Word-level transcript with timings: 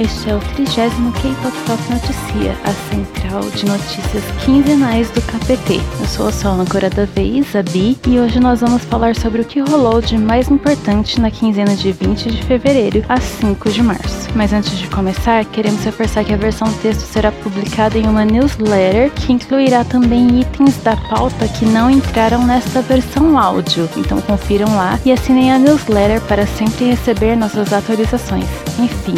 Este 0.00 0.30
é 0.30 0.34
o 0.34 0.38
30 0.38 0.72
K-Pop 0.72 1.92
Noticia, 1.92 2.56
a 2.64 2.72
central 2.88 3.42
de 3.50 3.66
notícias 3.66 4.24
quinzenais 4.42 5.10
do 5.10 5.20
KPT. 5.20 5.78
Eu 6.00 6.06
sou 6.06 6.28
a 6.28 6.32
sua 6.32 6.52
âncora 6.52 6.88
da 6.88 7.04
vez, 7.04 7.54
a 7.54 7.62
Bi, 7.62 7.98
e 8.08 8.18
hoje 8.18 8.40
nós 8.40 8.62
vamos 8.62 8.82
falar 8.84 9.14
sobre 9.14 9.42
o 9.42 9.44
que 9.44 9.60
rolou 9.60 10.00
de 10.00 10.16
mais 10.16 10.50
importante 10.50 11.20
na 11.20 11.30
quinzena 11.30 11.76
de 11.76 11.92
20 11.92 12.30
de 12.30 12.42
fevereiro 12.44 13.04
a 13.10 13.20
5 13.20 13.70
de 13.70 13.82
março. 13.82 14.30
Mas 14.34 14.54
antes 14.54 14.78
de 14.78 14.88
começar, 14.88 15.44
queremos 15.44 15.84
reforçar 15.84 16.24
que 16.24 16.32
a 16.32 16.36
versão 16.38 16.72
texto 16.80 17.02
será 17.02 17.30
publicada 17.30 17.98
em 17.98 18.06
uma 18.06 18.24
newsletter 18.24 19.10
que 19.10 19.34
incluirá 19.34 19.84
também 19.84 20.40
itens 20.40 20.78
da 20.78 20.96
pauta 20.96 21.46
que 21.46 21.66
não 21.66 21.90
entraram 21.90 22.46
nesta 22.46 22.80
versão 22.80 23.38
áudio. 23.38 23.86
Então 23.98 24.18
confiram 24.22 24.74
lá 24.74 24.98
e 25.04 25.12
assinem 25.12 25.52
a 25.52 25.58
newsletter 25.58 26.22
para 26.22 26.46
sempre 26.46 26.86
receber 26.86 27.36
nossas 27.36 27.70
atualizações. 27.70 28.46
Enfim, 28.78 29.14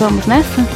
vamos 0.00 0.26
nessa? 0.26 0.66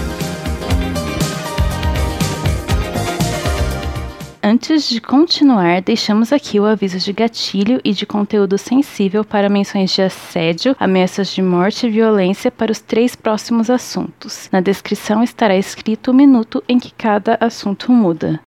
Antes 4.43 4.87
de 4.87 5.01
continuar, 5.01 5.81
deixamos 5.81 6.31
aqui 6.31 6.61
o 6.61 6.67
aviso 6.67 6.99
de 6.99 7.11
gatilho 7.11 7.81
e 7.83 7.95
de 7.95 8.05
conteúdo 8.05 8.59
sensível 8.59 9.25
para 9.25 9.49
menções 9.49 9.93
de 9.93 10.03
assédio, 10.03 10.77
ameaças 10.79 11.29
de 11.29 11.41
morte 11.41 11.87
e 11.87 11.91
violência 11.91 12.51
para 12.51 12.71
os 12.71 12.81
três 12.81 13.17
próximos 13.17 13.71
assuntos. 13.71 14.51
Na 14.53 14.61
descrição 14.61 15.23
estará 15.23 15.57
escrito 15.57 16.11
o 16.11 16.15
minuto 16.15 16.63
em 16.69 16.79
que 16.79 16.93
cada 16.93 17.39
assunto 17.41 17.91
muda. 17.91 18.39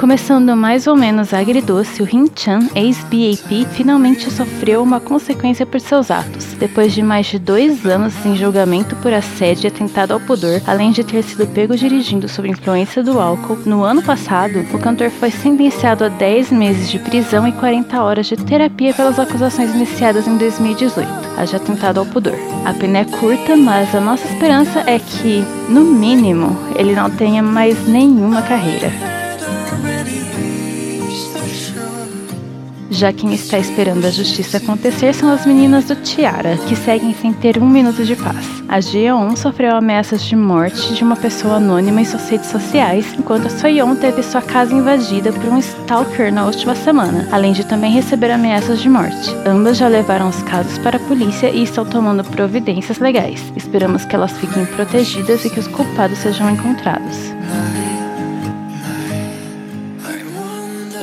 Começando 0.00 0.56
mais 0.56 0.86
ou 0.86 0.96
menos 0.96 1.34
agridoce, 1.34 2.02
o 2.02 2.06
Hin-chan, 2.06 2.70
ex-BAP, 2.74 3.66
finalmente 3.72 4.30
sofreu 4.30 4.82
uma 4.82 4.98
consequência 4.98 5.66
por 5.66 5.78
seus 5.78 6.10
atos. 6.10 6.54
Depois 6.54 6.94
de 6.94 7.02
mais 7.02 7.26
de 7.26 7.38
dois 7.38 7.84
anos 7.84 8.14
em 8.24 8.34
julgamento 8.34 8.96
por 8.96 9.12
assédio 9.12 9.66
e 9.66 9.68
atentado 9.68 10.12
ao 10.12 10.20
pudor, 10.20 10.62
além 10.66 10.90
de 10.90 11.04
ter 11.04 11.22
sido 11.22 11.46
pego 11.46 11.76
dirigindo 11.76 12.30
sob 12.30 12.48
influência 12.48 13.02
do 13.02 13.20
álcool, 13.20 13.58
no 13.66 13.84
ano 13.84 14.02
passado, 14.02 14.64
o 14.72 14.78
cantor 14.78 15.10
foi 15.10 15.30
sentenciado 15.30 16.02
a 16.02 16.08
10 16.08 16.50
meses 16.50 16.88
de 16.88 16.98
prisão 16.98 17.46
e 17.46 17.52
40 17.52 18.02
horas 18.02 18.24
de 18.24 18.36
terapia 18.36 18.94
pelas 18.94 19.18
acusações 19.18 19.74
iniciadas 19.74 20.26
em 20.26 20.38
2018, 20.38 21.06
a 21.36 21.44
de 21.44 21.56
atentado 21.56 22.00
ao 22.00 22.06
pudor. 22.06 22.38
A 22.64 22.72
pena 22.72 23.00
é 23.00 23.04
curta, 23.04 23.54
mas 23.54 23.94
a 23.94 24.00
nossa 24.00 24.26
esperança 24.26 24.82
é 24.86 24.98
que, 24.98 25.44
no 25.68 25.84
mínimo, 25.84 26.56
ele 26.74 26.94
não 26.94 27.10
tenha 27.10 27.42
mais 27.42 27.86
nenhuma 27.86 28.40
carreira. 28.40 29.09
Já 32.90 33.12
quem 33.12 33.32
está 33.32 33.56
esperando 33.56 34.04
a 34.04 34.10
justiça 34.10 34.56
acontecer 34.56 35.14
são 35.14 35.30
as 35.30 35.46
meninas 35.46 35.84
do 35.84 35.94
Tiara, 35.94 36.56
que 36.68 36.74
seguem 36.74 37.14
sem 37.14 37.32
ter 37.32 37.56
um 37.62 37.68
minuto 37.68 38.04
de 38.04 38.16
paz. 38.16 38.60
A 38.68 38.80
Jeon 38.80 39.36
sofreu 39.36 39.76
ameaças 39.76 40.22
de 40.24 40.34
morte 40.34 40.92
de 40.94 41.04
uma 41.04 41.14
pessoa 41.14 41.54
anônima 41.54 42.00
em 42.00 42.04
suas 42.04 42.28
redes 42.28 42.50
sociais, 42.50 43.06
enquanto 43.16 43.46
a 43.46 43.50
Soyeon 43.50 43.94
teve 43.94 44.24
sua 44.24 44.42
casa 44.42 44.74
invadida 44.74 45.32
por 45.32 45.44
um 45.44 45.58
stalker 45.58 46.32
na 46.32 46.44
última 46.44 46.74
semana, 46.74 47.28
além 47.30 47.52
de 47.52 47.64
também 47.64 47.92
receber 47.92 48.32
ameaças 48.32 48.80
de 48.80 48.88
morte. 48.88 49.30
Ambas 49.46 49.78
já 49.78 49.86
levaram 49.86 50.28
os 50.28 50.42
casos 50.42 50.76
para 50.78 50.96
a 50.96 51.00
polícia 51.00 51.48
e 51.48 51.62
estão 51.62 51.84
tomando 51.84 52.24
providências 52.24 52.98
legais. 52.98 53.40
Esperamos 53.54 54.04
que 54.04 54.16
elas 54.16 54.32
fiquem 54.32 54.66
protegidas 54.66 55.44
e 55.44 55.50
que 55.50 55.60
os 55.60 55.68
culpados 55.68 56.18
sejam 56.18 56.50
encontrados. 56.50 57.32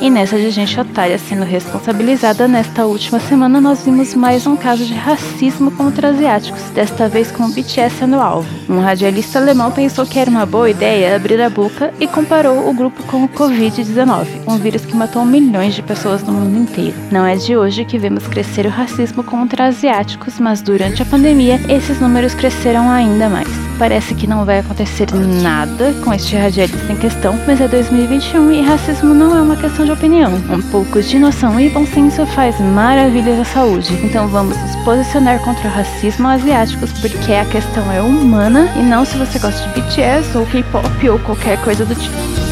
E 0.00 0.08
nessa 0.08 0.36
de 0.36 0.50
gente 0.50 0.78
otária 0.78 1.18
sendo 1.18 1.44
responsabilizada, 1.44 2.46
nesta 2.46 2.86
última 2.86 3.18
semana 3.18 3.60
nós 3.60 3.84
vimos 3.84 4.14
mais 4.14 4.46
um 4.46 4.56
caso 4.56 4.84
de 4.84 4.94
racismo 4.94 5.72
contra 5.72 6.10
asiáticos, 6.10 6.62
desta 6.70 7.08
vez 7.08 7.32
com 7.32 7.44
o 7.44 7.48
BTS 7.48 7.96
sendo 7.96 8.20
alvo. 8.20 8.48
Um 8.68 8.78
radialista 8.80 9.40
alemão 9.40 9.72
pensou 9.72 10.06
que 10.06 10.18
era 10.18 10.30
uma 10.30 10.46
boa 10.46 10.70
ideia 10.70 11.16
abrir 11.16 11.40
a 11.42 11.50
boca 11.50 11.92
e 11.98 12.06
comparou 12.06 12.68
o 12.68 12.72
grupo 12.72 13.02
com 13.04 13.24
o 13.24 13.28
Covid-19, 13.28 14.26
um 14.46 14.56
vírus 14.56 14.86
que 14.86 14.94
matou 14.94 15.24
milhões 15.24 15.74
de 15.74 15.82
pessoas 15.82 16.22
no 16.22 16.32
mundo 16.32 16.58
inteiro. 16.58 16.94
Não 17.10 17.26
é 17.26 17.34
de 17.34 17.56
hoje 17.56 17.84
que 17.84 17.98
vemos 17.98 18.26
crescer 18.28 18.66
o 18.66 18.70
racismo 18.70 19.24
contra 19.24 19.66
asiáticos, 19.66 20.38
mas 20.38 20.62
durante 20.62 21.02
a 21.02 21.06
pandemia 21.06 21.60
esses 21.68 22.00
números 22.00 22.34
cresceram 22.34 22.88
ainda 22.88 23.28
mais. 23.28 23.67
Parece 23.78 24.14
que 24.14 24.26
não 24.26 24.44
vai 24.44 24.58
acontecer 24.58 25.06
nada 25.14 25.94
com 26.04 26.12
este 26.12 26.36
radialista 26.36 26.92
em 26.92 26.96
questão, 26.96 27.38
mas 27.46 27.60
é 27.60 27.68
2021 27.68 28.52
e 28.52 28.62
racismo 28.62 29.14
não 29.14 29.36
é 29.36 29.40
uma 29.40 29.56
questão 29.56 29.84
de 29.84 29.92
opinião. 29.92 30.32
Um 30.50 30.60
pouco 30.62 31.00
de 31.00 31.18
noção 31.18 31.60
e 31.60 31.70
bom 31.70 31.86
senso 31.86 32.26
faz 32.26 32.58
maravilhas 32.60 33.38
à 33.38 33.44
saúde. 33.44 33.94
Então 34.02 34.26
vamos 34.28 34.56
nos 34.56 34.76
posicionar 34.84 35.38
contra 35.44 35.68
o 35.68 35.72
racismo 35.72 36.26
asiáticos, 36.26 36.92
porque 37.00 37.32
a 37.32 37.44
questão 37.44 37.90
é 37.92 38.02
humana 38.02 38.72
e 38.76 38.82
não 38.82 39.04
se 39.04 39.16
você 39.16 39.38
gosta 39.38 39.68
de 39.68 39.80
BTS 39.80 40.36
ou 40.36 40.46
K-pop 40.46 41.08
ou 41.08 41.18
qualquer 41.20 41.62
coisa 41.62 41.84
do 41.84 41.94
tipo. 41.94 42.47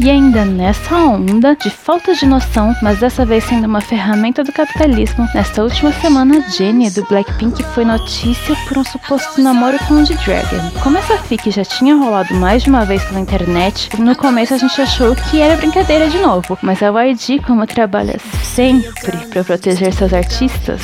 E 0.00 0.08
ainda 0.08 0.44
nessa 0.44 0.94
onda 0.94 1.56
de 1.56 1.70
falta 1.70 2.14
de 2.14 2.24
noção, 2.24 2.72
mas 2.80 3.00
dessa 3.00 3.26
vez 3.26 3.42
sendo 3.42 3.66
uma 3.66 3.80
ferramenta 3.80 4.44
do 4.44 4.52
capitalismo, 4.52 5.28
nesta 5.34 5.62
última 5.64 5.92
semana, 5.92 6.40
Jennie 6.50 6.88
do 6.90 7.04
Blackpink 7.06 7.64
foi 7.74 7.84
notícia 7.84 8.54
por 8.68 8.78
um 8.78 8.84
suposto 8.84 9.40
namoro 9.42 9.76
com 9.88 9.94
o 9.94 10.04
Dragon. 10.04 10.70
Como 10.84 10.96
essa 10.98 11.18
fic 11.18 11.50
já 11.50 11.64
tinha 11.64 11.96
rolado 11.96 12.32
mais 12.34 12.62
de 12.62 12.70
uma 12.70 12.84
vez 12.84 13.02
pela 13.04 13.18
internet, 13.18 13.90
no 13.98 14.14
começo 14.14 14.54
a 14.54 14.58
gente 14.58 14.80
achou 14.80 15.16
que 15.16 15.40
era 15.40 15.56
brincadeira 15.56 16.08
de 16.08 16.18
novo, 16.18 16.56
mas 16.62 16.80
a 16.80 16.90
YG, 16.90 17.40
como 17.40 17.66
trabalha 17.66 18.20
sempre 18.44 19.18
para 19.30 19.42
proteger 19.42 19.92
seus 19.92 20.12
artistas, 20.12 20.80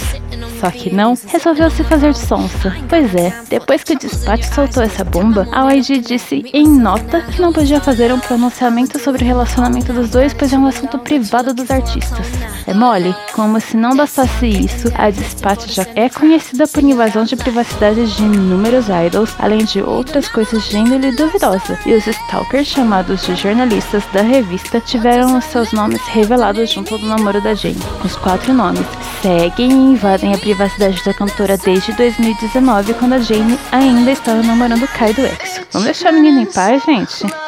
só 0.60 0.70
que 0.70 0.94
não, 0.94 1.14
resolveu 1.26 1.70
se 1.70 1.84
fazer 1.84 2.12
de 2.12 2.19
sonsa. 2.19 2.75
Pois 2.88 3.14
é, 3.14 3.32
depois 3.50 3.84
que 3.84 3.92
o 3.92 3.98
despacho 3.98 4.54
soltou 4.54 4.82
essa 4.82 5.04
bomba, 5.04 5.46
a 5.52 5.72
YG 5.75 5.98
disse 5.98 6.44
em 6.52 6.66
nota 6.66 7.20
que 7.20 7.41
não 7.41 7.52
podia 7.52 7.81
fazer 7.81 8.12
um 8.12 8.19
pronunciamento 8.19 8.98
sobre 9.04 9.22
o 9.22 9.26
relacionamento 9.26 9.92
dos 9.92 10.09
dois, 10.09 10.32
pois 10.32 10.50
é 10.50 10.59
um 10.59 10.66
assunto 10.66 10.98
privado 10.98 11.53
dos 11.53 11.70
artistas. 11.70 12.26
É 12.66 12.72
mole? 12.72 13.15
Como 13.34 13.60
se 13.60 13.76
não 13.76 13.94
bastasse 13.94 14.47
isso, 14.47 14.88
a 14.94 15.10
Dispatch 15.10 15.69
já 15.69 15.87
é 15.94 16.09
conhecida 16.09 16.66
por 16.66 16.82
invasão 16.82 17.25
de 17.25 17.37
privacidade 17.37 18.06
de 18.16 18.22
inúmeros 18.22 18.87
idols, 18.88 19.34
além 19.38 19.64
de 19.64 19.82
outras 19.82 20.26
coisas 20.28 20.64
de 20.64 20.78
índole 20.78 21.14
duvidosa. 21.14 21.78
E 21.84 21.93
os 21.93 22.06
stalkers, 22.06 22.66
chamados 22.66 23.26
de 23.26 23.34
jornalistas 23.37 24.03
da 24.12 24.22
revista, 24.22 24.81
tiveram 24.81 25.37
os 25.37 25.44
seus 25.44 25.70
nomes 25.72 26.00
revelados 26.06 26.70
junto 26.72 26.97
do 26.97 27.06
namoro 27.06 27.43
da 27.43 27.53
Jane. 27.53 27.76
Os 28.03 28.16
quatro 28.16 28.54
nomes 28.54 28.87
seguem 29.20 29.70
e 29.70 29.93
invadem 29.93 30.34
a 30.34 30.38
privacidade 30.38 31.04
da 31.04 31.12
cantora 31.12 31.59
desde 31.59 31.93
2019, 31.93 32.94
quando 32.94 33.12
a 33.12 33.19
Jane 33.19 33.59
ainda 33.70 34.12
estava 34.12 34.43
namorando 34.43 34.88
Kai 34.88 35.12
do 35.12 35.20
EXO. 35.20 35.60
Vamos 35.72 35.84
deixar 35.84 36.09
a 36.09 36.12
menina 36.12 36.41
em 36.41 36.47
paz, 36.47 36.82
gente? 36.84 37.44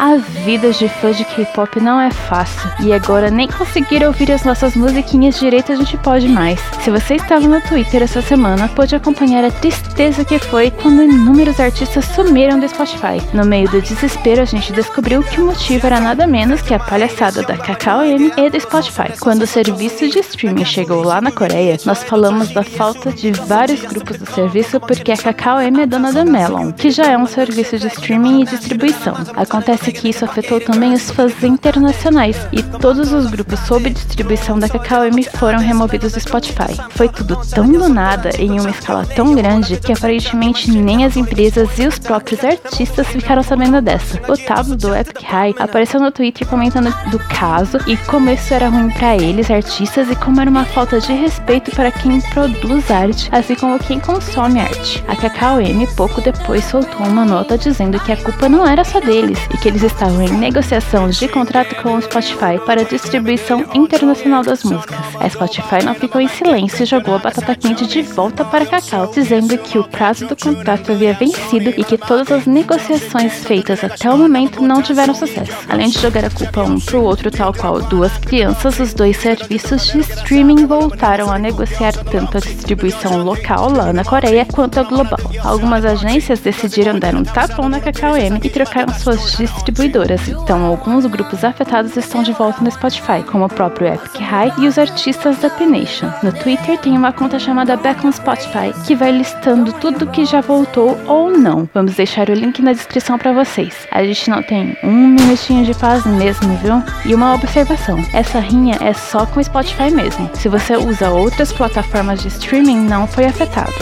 A 0.00 0.16
vida 0.16 0.70
de 0.70 0.88
fã 0.88 1.10
de 1.10 1.24
K-pop 1.24 1.80
não 1.80 2.00
é 2.00 2.08
fácil 2.12 2.70
e 2.78 2.92
agora 2.92 3.32
nem 3.32 3.48
conseguir 3.48 4.04
ouvir 4.06 4.30
as 4.30 4.44
nossas 4.44 4.76
musiquinhas 4.76 5.40
direito 5.40 5.72
a 5.72 5.74
gente 5.74 5.96
pode 5.96 6.28
mais. 6.28 6.60
Se 6.84 6.88
você 6.88 7.16
estava 7.16 7.48
no 7.48 7.60
Twitter 7.62 8.04
essa 8.04 8.22
semana, 8.22 8.68
pôde 8.68 8.94
acompanhar 8.94 9.42
a 9.42 9.50
tristeza 9.50 10.24
que 10.24 10.38
foi 10.38 10.70
quando 10.70 11.02
inúmeros 11.02 11.58
artistas 11.58 12.04
sumiram 12.04 12.60
do 12.60 12.68
Spotify. 12.68 13.20
No 13.34 13.44
meio 13.44 13.68
do 13.68 13.82
desespero, 13.82 14.40
a 14.40 14.44
gente 14.44 14.72
descobriu 14.72 15.20
que 15.20 15.40
o 15.40 15.46
motivo 15.46 15.88
era 15.88 15.98
nada 15.98 16.28
menos 16.28 16.62
que 16.62 16.74
a 16.74 16.78
palhaçada 16.78 17.42
da 17.42 17.56
Kakao 17.56 18.04
M 18.04 18.32
e 18.36 18.50
do 18.50 18.60
Spotify. 18.60 19.18
Quando 19.18 19.42
o 19.42 19.46
serviço 19.48 20.08
de 20.08 20.20
streaming 20.20 20.64
chegou 20.64 21.02
lá 21.02 21.20
na 21.20 21.32
Coreia, 21.32 21.76
nós 21.84 22.04
falamos 22.04 22.50
da 22.50 22.62
falta 22.62 23.10
de 23.10 23.32
vários 23.32 23.80
grupos 23.80 24.16
do 24.16 24.30
serviço 24.30 24.78
porque 24.78 25.10
a 25.10 25.16
Kakao 25.16 25.60
M 25.60 25.82
é 25.82 25.86
dona 25.86 26.12
da 26.12 26.24
Melon, 26.24 26.70
que 26.70 26.88
já 26.88 27.06
é 27.06 27.18
um 27.18 27.26
serviço 27.26 27.76
de 27.76 27.88
streaming 27.88 28.42
e 28.42 28.44
distribuição. 28.44 29.14
Acontece 29.34 29.87
que 29.92 30.08
isso 30.08 30.24
afetou 30.24 30.60
também 30.60 30.92
os 30.92 31.10
fãs 31.10 31.42
internacionais 31.42 32.36
e 32.52 32.62
todos 32.62 33.12
os 33.12 33.30
grupos 33.30 33.60
sob 33.60 33.90
distribuição 33.90 34.58
da 34.58 34.68
Kakao 34.68 35.04
M 35.04 35.22
foram 35.24 35.58
removidos 35.58 36.12
do 36.12 36.20
Spotify. 36.20 36.76
Foi 36.90 37.08
tudo 37.08 37.40
tão 37.50 37.70
do 37.70 37.88
nada 37.88 38.30
em 38.38 38.58
uma 38.58 38.70
escala 38.70 39.06
tão 39.06 39.34
grande 39.34 39.76
que 39.76 39.92
aparentemente 39.92 40.70
nem 40.70 41.04
as 41.04 41.16
empresas 41.16 41.78
e 41.78 41.86
os 41.86 41.98
próprios 41.98 42.44
artistas 42.44 43.06
ficaram 43.06 43.42
sabendo 43.42 43.80
dessa. 43.80 44.20
O 44.30 44.36
Tablo 44.36 44.76
do 44.76 44.94
Epic 44.94 45.22
High 45.22 45.54
apareceu 45.58 46.00
no 46.00 46.10
Twitter 46.10 46.46
comentando 46.46 46.94
do 47.10 47.18
caso 47.18 47.78
e 47.86 47.96
como 47.96 48.30
isso 48.30 48.52
era 48.52 48.68
ruim 48.68 48.90
para 48.90 49.16
eles, 49.16 49.50
artistas, 49.50 50.10
e 50.10 50.16
como 50.16 50.40
era 50.40 50.50
uma 50.50 50.64
falta 50.64 51.00
de 51.00 51.12
respeito 51.12 51.70
para 51.72 51.90
quem 51.90 52.20
produz 52.20 52.90
arte, 52.90 53.28
assim 53.32 53.54
como 53.54 53.78
quem 53.78 54.00
consome 54.00 54.60
arte. 54.60 55.02
A 55.08 55.16
Kakao 55.16 55.60
M 55.60 55.86
pouco 55.88 56.20
depois 56.20 56.64
soltou 56.64 57.06
uma 57.06 57.24
nota 57.24 57.58
dizendo 57.58 57.98
que 58.00 58.12
a 58.12 58.16
culpa 58.16 58.48
não 58.48 58.66
era 58.66 58.84
só 58.84 59.00
deles 59.00 59.38
e 59.52 59.56
que 59.56 59.68
eles 59.68 59.77
eles 59.78 59.92
estavam 59.92 60.22
em 60.22 60.32
negociação 60.32 61.08
de 61.08 61.28
contrato 61.28 61.80
com 61.80 61.94
o 61.94 62.02
Spotify 62.02 62.58
para 62.66 62.84
distribuição 62.84 63.64
internacional 63.72 64.42
das 64.42 64.64
músicas. 64.64 64.98
A 65.20 65.28
Spotify 65.28 65.84
não 65.84 65.94
ficou 65.94 66.20
em 66.20 66.26
silêncio 66.26 66.82
e 66.82 66.86
jogou 66.86 67.14
a 67.14 67.18
batata 67.18 67.54
quente 67.54 67.86
de 67.86 68.02
volta 68.02 68.44
para 68.44 68.66
Cacau, 68.66 69.06
dizendo 69.06 69.56
que 69.56 69.78
o 69.78 69.84
prazo 69.84 70.26
do 70.26 70.34
contrato 70.34 70.90
havia 70.90 71.14
vencido 71.14 71.70
e 71.76 71.84
que 71.84 71.96
todas 71.96 72.32
as 72.32 72.44
negociações 72.44 73.44
feitas 73.44 73.84
até 73.84 74.10
o 74.10 74.18
momento 74.18 74.60
não 74.60 74.82
tiveram 74.82 75.14
sucesso. 75.14 75.52
Além 75.68 75.90
de 75.90 76.00
jogar 76.00 76.24
a 76.24 76.30
culpa 76.30 76.64
um 76.64 76.80
pro 76.80 77.04
outro, 77.04 77.30
tal 77.30 77.52
qual 77.52 77.80
duas 77.80 78.16
crianças, 78.18 78.80
os 78.80 78.92
dois 78.92 79.16
serviços 79.16 79.92
de 79.92 80.00
streaming 80.00 80.66
voltaram 80.66 81.30
a 81.30 81.38
negociar 81.38 81.92
tanto 81.92 82.38
a 82.38 82.40
distribuição 82.40 83.22
local 83.22 83.70
lá 83.70 83.92
na 83.92 84.04
Coreia 84.04 84.44
quanto 84.44 84.80
a 84.80 84.82
global. 84.82 85.20
Algumas 85.44 85.84
agências 85.84 86.40
decidiram 86.40 86.98
dar 86.98 87.14
um 87.14 87.22
tapão 87.22 87.68
na 87.68 87.78
Cacau 87.78 88.16
M 88.16 88.40
e 88.42 88.50
trocaram 88.50 88.92
suas 88.92 89.36
distribuidoras, 89.68 90.28
então 90.28 90.64
alguns 90.64 91.04
grupos 91.06 91.44
afetados 91.44 91.96
estão 91.96 92.22
de 92.22 92.32
volta 92.32 92.62
no 92.62 92.70
Spotify, 92.70 93.22
como 93.30 93.44
o 93.44 93.48
próprio 93.48 93.88
Epic 93.88 94.18
High 94.18 94.52
e 94.58 94.66
os 94.66 94.78
artistas 94.78 95.38
da 95.38 95.50
P-Nation. 95.50 96.10
No 96.22 96.32
Twitter 96.32 96.78
tem 96.78 96.96
uma 96.96 97.12
conta 97.12 97.38
chamada 97.38 97.76
Back 97.76 98.06
on 98.06 98.12
Spotify, 98.12 98.72
que 98.86 98.94
vai 98.94 99.12
listando 99.12 99.72
tudo 99.74 100.06
que 100.06 100.24
já 100.24 100.40
voltou 100.40 100.98
ou 101.06 101.30
não. 101.30 101.68
Vamos 101.74 101.94
deixar 101.94 102.30
o 102.30 102.34
link 102.34 102.62
na 102.62 102.72
descrição 102.72 103.18
para 103.18 103.32
vocês. 103.32 103.86
A 103.90 104.02
gente 104.02 104.30
não 104.30 104.42
tem 104.42 104.76
um 104.82 105.08
minutinho 105.08 105.64
de 105.64 105.74
paz 105.74 106.04
mesmo, 106.06 106.56
viu? 106.56 106.82
E 107.04 107.14
uma 107.14 107.34
observação: 107.34 107.98
essa 108.12 108.40
rinha 108.40 108.78
é 108.80 108.92
só 108.94 109.26
com 109.26 109.38
o 109.38 109.44
Spotify 109.44 109.90
mesmo. 109.90 110.30
Se 110.34 110.48
você 110.48 110.76
usa 110.76 111.10
outras 111.10 111.52
plataformas 111.52 112.22
de 112.22 112.28
streaming, 112.28 112.80
não 112.80 113.06
foi 113.06 113.26
afetado. 113.26 113.72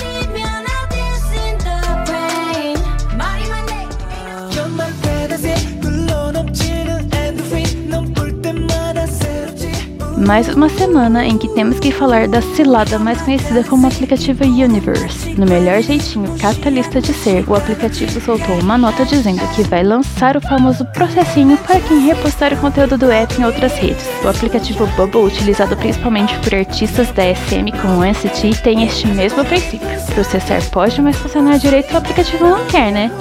Mais 10.27 10.49
uma 10.49 10.69
semana 10.69 11.25
em 11.25 11.39
que 11.39 11.47
temos 11.49 11.79
que 11.79 11.93
falar 11.93 12.27
da 12.27 12.43
cilada 12.43 12.99
mais 12.99 13.23
conhecida 13.23 13.63
como 13.63 13.87
aplicativo 13.87 14.43
Universe. 14.43 15.35
No 15.39 15.47
melhor 15.47 15.81
jeitinho 15.81 16.37
capitalista 16.37 17.01
de 17.01 17.13
ser, 17.15 17.49
o 17.49 17.55
aplicativo 17.55 18.21
soltou 18.21 18.59
uma 18.59 18.77
nota 18.77 19.05
dizendo 19.05 19.41
que 19.55 19.63
vai 19.63 19.85
lançar 19.85 20.37
o 20.37 20.41
famoso 20.41 20.85
processinho 20.87 21.57
para 21.59 21.79
quem 21.79 22.07
repostar 22.07 22.53
o 22.53 22.57
conteúdo 22.57 22.99
do 22.99 23.09
app 23.09 23.41
em 23.41 23.45
outras 23.45 23.75
redes. 23.75 24.05
O 24.25 24.29
aplicativo 24.29 24.85
Bubble, 24.97 25.27
utilizado 25.27 25.77
principalmente 25.77 26.37
por 26.41 26.57
artistas 26.57 27.09
da 27.13 27.23
SM 27.33 27.71
como 27.81 28.05
NCT, 28.05 28.63
tem 28.65 28.83
este 28.83 29.07
mesmo 29.07 29.45
princípio. 29.45 29.87
Processar 30.13 30.61
pode, 30.73 31.01
mas 31.01 31.17
funcionar 31.17 31.57
direito 31.59 31.95
o 31.95 31.99
aplicativo 31.99 32.49
não 32.49 32.67
quer, 32.67 32.91
né? 32.91 33.13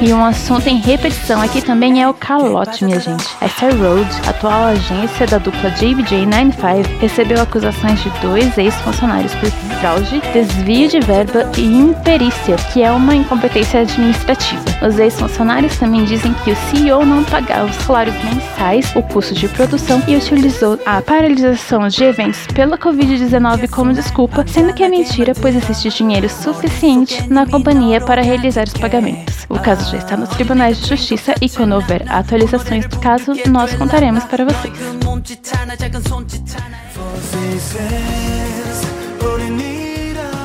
E 0.00 0.12
um 0.12 0.24
assunto 0.24 0.66
em 0.66 0.78
repetição 0.80 1.40
aqui 1.40 1.62
também 1.62 2.02
é 2.02 2.08
o 2.08 2.12
calote, 2.12 2.84
minha 2.84 3.00
gente. 3.00 3.24
A 3.40 3.46
Road, 3.46 4.10
atual 4.28 4.64
agência 4.64 5.26
da 5.26 5.38
dupla 5.38 5.70
JBJ95, 5.70 6.98
recebeu 6.98 7.40
acusações 7.40 8.02
de 8.02 8.10
dois 8.20 8.58
ex-funcionários 8.58 9.34
por 9.36 9.50
fraude, 9.78 10.20
desvio 10.32 10.88
de 10.88 11.00
verba 11.00 11.50
e 11.56 11.64
imperícia, 11.64 12.56
que 12.72 12.82
é 12.82 12.90
uma 12.90 13.14
incompetência 13.14 13.80
administrativa. 13.80 14.62
Os 14.86 14.98
ex-funcionários 14.98 15.76
também 15.78 16.04
dizem 16.04 16.34
que 16.44 16.50
o 16.50 16.56
CEO 16.56 17.06
não 17.06 17.24
pagava 17.24 17.66
os 17.66 17.76
salários 17.76 18.16
mensais, 18.24 18.92
o 18.94 19.02
custo 19.02 19.34
de 19.34 19.48
produção 19.48 20.02
e 20.06 20.16
utilizou 20.16 20.78
a 20.84 21.00
paralisação 21.00 21.88
de 21.88 22.04
eventos 22.04 22.46
pela 22.48 22.76
Covid-19 22.76 23.70
como 23.70 23.92
desculpa, 23.92 24.44
sendo 24.46 24.74
que 24.74 24.82
é 24.82 24.88
mentira, 24.88 25.32
pois 25.40 25.54
existe 25.54 25.88
dinheiro 25.90 26.28
suficiente 26.28 27.26
na 27.30 27.46
companhia 27.46 28.00
para 28.00 28.22
realizar 28.22 28.64
os 28.66 28.74
pagamentos. 28.74 29.46
O 29.48 29.58
caso 29.58 29.83
já 29.90 29.98
está 29.98 30.16
nos 30.16 30.28
tribunais 30.30 30.80
de 30.80 30.88
justiça 30.88 31.34
e 31.40 31.48
quando 31.48 31.72
houver 31.72 32.04
atualizações 32.10 32.86
do 32.86 32.98
caso, 32.98 33.32
nós 33.48 33.74
contaremos 33.74 34.24
para 34.24 34.44
vocês. 34.44 34.74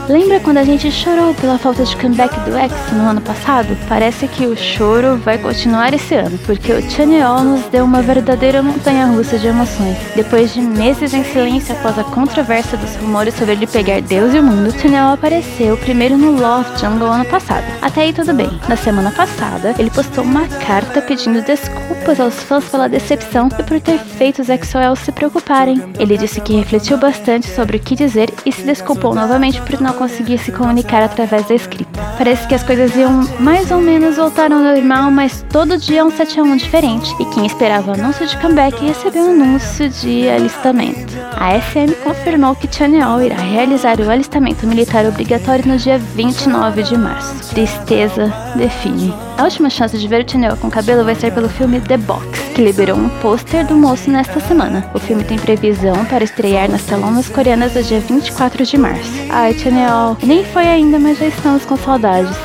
Lembra 0.10 0.40
quando 0.40 0.58
a 0.58 0.64
gente 0.64 0.92
chorou 0.92 1.36
pela 1.36 1.60
falta 1.60 1.86
de 1.86 1.96
comeback 1.96 2.34
do 2.40 2.58
X 2.58 2.74
no 2.94 3.08
ano 3.08 3.22
passado? 3.22 3.78
Parece 3.88 4.28
que 4.28 4.48
o 4.48 4.58
choro 4.58 5.18
vai 5.18 5.38
continuar 5.38 5.94
esse 5.94 6.16
ano, 6.16 6.36
porque 6.48 6.74
o 6.74 6.82
Chanyeol 6.82 7.44
nos 7.44 7.66
deu 7.66 7.86
uma 7.86 8.02
verdadeira 8.02 8.64
montanha-russa 8.64 9.38
de 9.38 9.46
emoções. 9.46 9.96
Depois 10.16 10.52
de 10.52 10.62
meses 10.62 11.14
em 11.14 11.24
silêncio 11.24 11.76
após 11.76 12.00
a 12.00 12.04
controvérsia 12.04 12.76
dos 12.76 12.96
rumores 12.96 13.36
sobre 13.36 13.52
ele 13.52 13.68
pegar 13.68 14.02
Deus 14.02 14.34
e 14.34 14.40
o 14.40 14.44
mundo, 14.44 14.72
Chanyeol 14.80 15.14
apareceu 15.14 15.78
primeiro 15.78 16.18
no 16.18 16.42
Love 16.42 16.80
Jungle 16.80 17.08
ano 17.08 17.26
passado. 17.26 17.66
Até 17.80 18.02
aí 18.02 18.12
tudo 18.12 18.34
bem. 18.34 18.50
Na 18.68 18.76
semana 18.76 19.12
passada, 19.12 19.76
ele 19.78 19.92
postou 19.92 20.24
uma 20.24 20.48
carta 20.48 21.04
pedindo 21.04 21.44
desculpas 21.44 22.20
aos 22.20 22.34
fãs 22.42 22.66
pela 22.66 22.90
decepção 22.90 23.48
e 23.60 23.62
por 23.62 23.80
ter 23.80 24.00
feito 24.00 24.42
os 24.42 24.50
EXO-L 24.50 24.96
se 24.96 25.12
preocuparem. 25.12 25.80
Ele 26.00 26.18
disse 26.18 26.42
que 26.42 26.56
refletiu 26.56 26.98
bastante 26.98 27.48
sobre 27.48 27.78
o 27.78 27.80
que 27.80 27.96
dizer 27.96 28.34
e 28.44 28.52
se 28.52 28.64
desculpou 28.64 29.14
novamente 29.14 29.62
por 29.62 29.80
não 29.80 29.99
conseguir 30.00 30.38
se 30.38 30.52
comunicar 30.52 31.04
através 31.04 31.46
da 31.46 31.54
escrita. 31.54 32.00
Parece 32.18 32.48
que 32.48 32.56
as 32.56 32.64
coisas 32.64 32.96
iam 32.96 33.28
mais 33.40 33.70
ou 33.70 33.82
menos 33.82 34.16
voltar 34.16 34.52
ao 34.52 34.60
normal, 34.60 35.12
mas 35.12 35.46
todo 35.50 35.78
dia 35.78 36.00
é 36.00 36.04
um 36.04 36.10
7 36.10 36.40
a 36.40 36.44
1 36.44 36.58
diferente, 36.58 37.14
e 37.20 37.26
quem 37.26 37.46
esperava 37.46 37.92
o 37.92 37.94
anúncio 37.94 38.26
de 38.26 38.38
comeback 38.38 38.84
recebeu 38.84 39.26
o 39.26 39.32
anúncio 39.32 39.90
de 39.90 40.28
alistamento. 40.30 41.14
A 41.36 41.60
SM 41.60 41.94
confirmou 42.04 42.56
que 42.56 42.74
Chanyeol 42.74 43.22
irá 43.22 43.36
realizar 43.36 44.00
o 44.00 44.10
alistamento 44.10 44.66
militar 44.66 45.06
obrigatório 45.06 45.68
no 45.68 45.78
dia 45.78 45.98
29 45.98 46.84
de 46.84 46.98
março. 46.98 47.54
Tristeza 47.54 48.34
define. 48.56 49.29
A 49.40 49.44
última 49.44 49.70
chance 49.70 49.98
de 49.98 50.06
ver 50.06 50.26
o 50.26 50.30
Chanyeol 50.30 50.58
com 50.58 50.70
cabelo 50.70 51.06
vai 51.06 51.16
ser 51.16 51.34
pelo 51.34 51.48
filme 51.48 51.80
The 51.80 51.96
Box, 51.96 52.28
que 52.54 52.62
liberou 52.62 52.98
um 52.98 53.08
pôster 53.08 53.66
do 53.66 53.74
moço 53.74 54.12
nesta 54.12 54.38
semana. 54.42 54.92
O 54.94 55.00
filme 55.00 55.24
tem 55.24 55.40
previsão 55.40 56.04
para 56.04 56.26
estrear 56.26 56.70
nas 56.70 56.84
telonas 56.84 57.30
coreanas 57.30 57.74
no 57.74 57.82
dia 57.82 58.02
24 58.02 58.66
de 58.66 58.78
março. 58.78 59.10
Ai, 59.30 59.54
Chanyeol 59.54 60.18
nem 60.22 60.44
foi 60.44 60.68
ainda, 60.68 61.00
mas 61.00 61.20
já 61.20 61.28
estamos 61.28 61.64
com 61.64 61.78
saudades. 61.78 62.36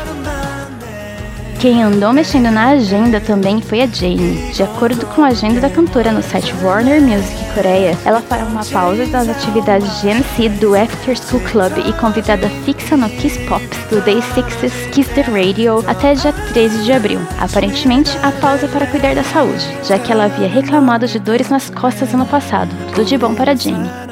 Quem 1.59 1.83
andou 1.83 2.13
mexendo 2.13 2.51
na 2.53 2.69
agenda 2.69 3.21
também 3.21 3.61
foi 3.61 3.81
a 3.81 3.87
Jane. 3.87 4.53
De 4.53 4.63
acordo 4.63 5.05
com 5.07 5.25
a 5.25 5.29
agenda 5.29 5.61
da 5.61 5.71
cantora 5.71 6.13
no 6.13 6.23
site 6.23 6.55
Warner 6.63 7.03
Music 7.03 7.55
Coreia, 7.55 7.99
ela 8.05 8.21
fará 8.21 8.45
uma 8.45 8.65
pausa 8.67 9.05
das 9.07 9.29
atividades 9.29 10.01
de 10.01 10.11
Do 10.35 10.75
After 10.75 11.17
School 11.17 11.41
Club 11.45 11.79
e 11.79 11.93
convidada 11.93 12.51
fixa 12.65 12.97
no 12.97 13.09
Kiss 13.09 13.39
Pops 13.47 13.79
do 13.89 14.01
Day 14.01 14.17
6's 14.17 14.89
Kiss 14.93 15.09
the 15.15 15.23
Radio 15.23 15.85
até 15.87 16.15
dia 16.15 16.33
13 16.33 16.83
de 16.83 16.93
abril. 16.93 17.21
Aparentemente, 17.39 18.11
a 18.21 18.33
pausa 18.33 18.67
para 18.67 18.89
cuidar 18.89 19.15
da 19.15 19.23
saúde, 19.23 19.65
já 19.85 19.97
que 19.97 20.11
ela 20.11 20.25
havia 20.25 20.49
reclamado 20.49 21.07
de 21.07 21.21
dores 21.21 21.51
nas 21.51 21.71
costas 21.71 22.13
ano 22.13 22.27
passado. 22.27 22.75
Tudo 22.93 23.05
de 23.05 23.17
bom 23.17 23.33
para 23.33 23.55
Jane. 23.55 24.04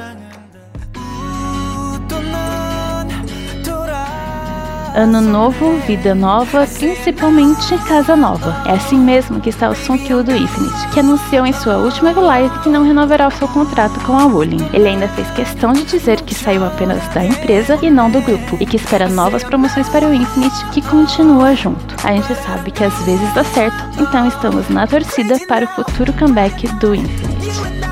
Ano 4.94 5.22
novo, 5.22 5.78
vida 5.86 6.14
nova, 6.14 6.66
principalmente 6.66 7.78
casa 7.88 8.14
nova. 8.14 8.54
É 8.66 8.72
assim 8.72 8.98
mesmo 8.98 9.40
que 9.40 9.48
está 9.48 9.70
o 9.70 9.74
Sunkyu 9.74 10.22
do 10.22 10.36
Infinite, 10.36 10.88
que 10.92 11.00
anunciou 11.00 11.46
em 11.46 11.52
sua 11.52 11.78
última 11.78 12.12
live 12.12 12.58
que 12.58 12.68
não 12.68 12.84
renovará 12.84 13.26
o 13.26 13.30
seu 13.30 13.48
contrato 13.48 13.98
com 14.00 14.18
a 14.18 14.26
Wooling. 14.26 14.68
Ele 14.70 14.88
ainda 14.88 15.08
fez 15.08 15.30
questão 15.30 15.72
de 15.72 15.84
dizer 15.84 16.20
que 16.20 16.34
saiu 16.34 16.62
apenas 16.66 17.02
da 17.14 17.24
empresa 17.24 17.78
e 17.80 17.90
não 17.90 18.10
do 18.10 18.20
grupo, 18.20 18.58
e 18.60 18.66
que 18.66 18.76
espera 18.76 19.08
novas 19.08 19.42
promoções 19.42 19.88
para 19.88 20.06
o 20.06 20.12
Infinite, 20.12 20.62
que 20.72 20.82
continua 20.82 21.54
junto. 21.56 21.94
A 22.04 22.12
gente 22.12 22.34
sabe 22.42 22.70
que 22.70 22.84
às 22.84 22.94
vezes 23.04 23.32
dá 23.32 23.44
certo, 23.44 23.82
então 23.98 24.28
estamos 24.28 24.68
na 24.68 24.86
torcida 24.86 25.38
para 25.48 25.64
o 25.64 25.68
futuro 25.68 26.12
comeback 26.12 26.68
do 26.76 26.94
Infinite. 26.94 27.91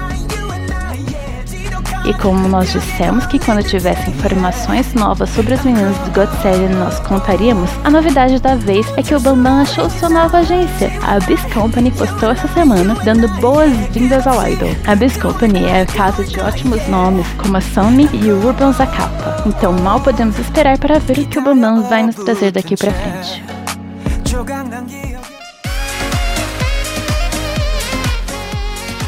E 2.04 2.14
como 2.14 2.49
nós 2.49 2.73
dissemos 2.73 3.26
que 3.26 3.38
quando 3.38 3.62
tivesse 3.62 4.11
informações 4.11 4.95
novas 4.95 5.30
sobre 5.30 5.54
os 5.54 5.62
meninos 5.62 5.97
do 5.99 6.11
God 6.12 6.30
Seven 6.40 6.71
nós 6.76 6.99
contaríamos, 7.00 7.71
a 7.85 7.90
novidade 7.90 8.38
da 8.40 8.54
vez 8.54 8.87
é 8.97 9.02
que 9.02 9.14
o 9.14 9.21
Bambam 9.21 9.61
achou 9.61 9.88
sua 9.90 10.09
nova 10.09 10.38
agência. 10.38 10.90
A 11.02 11.16
Abyss 11.16 11.42
Company 11.52 11.90
postou 11.90 12.30
essa 12.30 12.49
semana 12.49 12.97
dando 13.04 13.28
boas-vindas 13.40 14.26
ao 14.26 14.49
Idol. 14.49 14.71
A 14.87 14.92
Abyss 14.92 15.16
Company 15.16 15.64
é 15.66 15.85
casa 15.85 16.25
de 16.25 16.40
ótimos 16.40 16.87
nomes 16.88 17.26
como 17.37 17.57
a 17.57 17.61
Sunmi 17.61 18.09
e 18.12 18.30
o 18.30 18.47
Urban 18.47 18.73
Zakapa. 18.73 19.42
Então 19.47 19.73
mal 19.73 20.00
podemos 20.00 20.38
esperar 20.38 20.78
para 20.78 20.99
ver 20.99 21.19
o 21.19 21.26
que 21.26 21.38
o 21.38 21.42
Bambam 21.42 21.83
vai 21.83 22.02
nos 22.02 22.16
trazer 22.16 22.50
daqui 22.50 22.76
para 22.76 22.92
frente. 22.92 23.60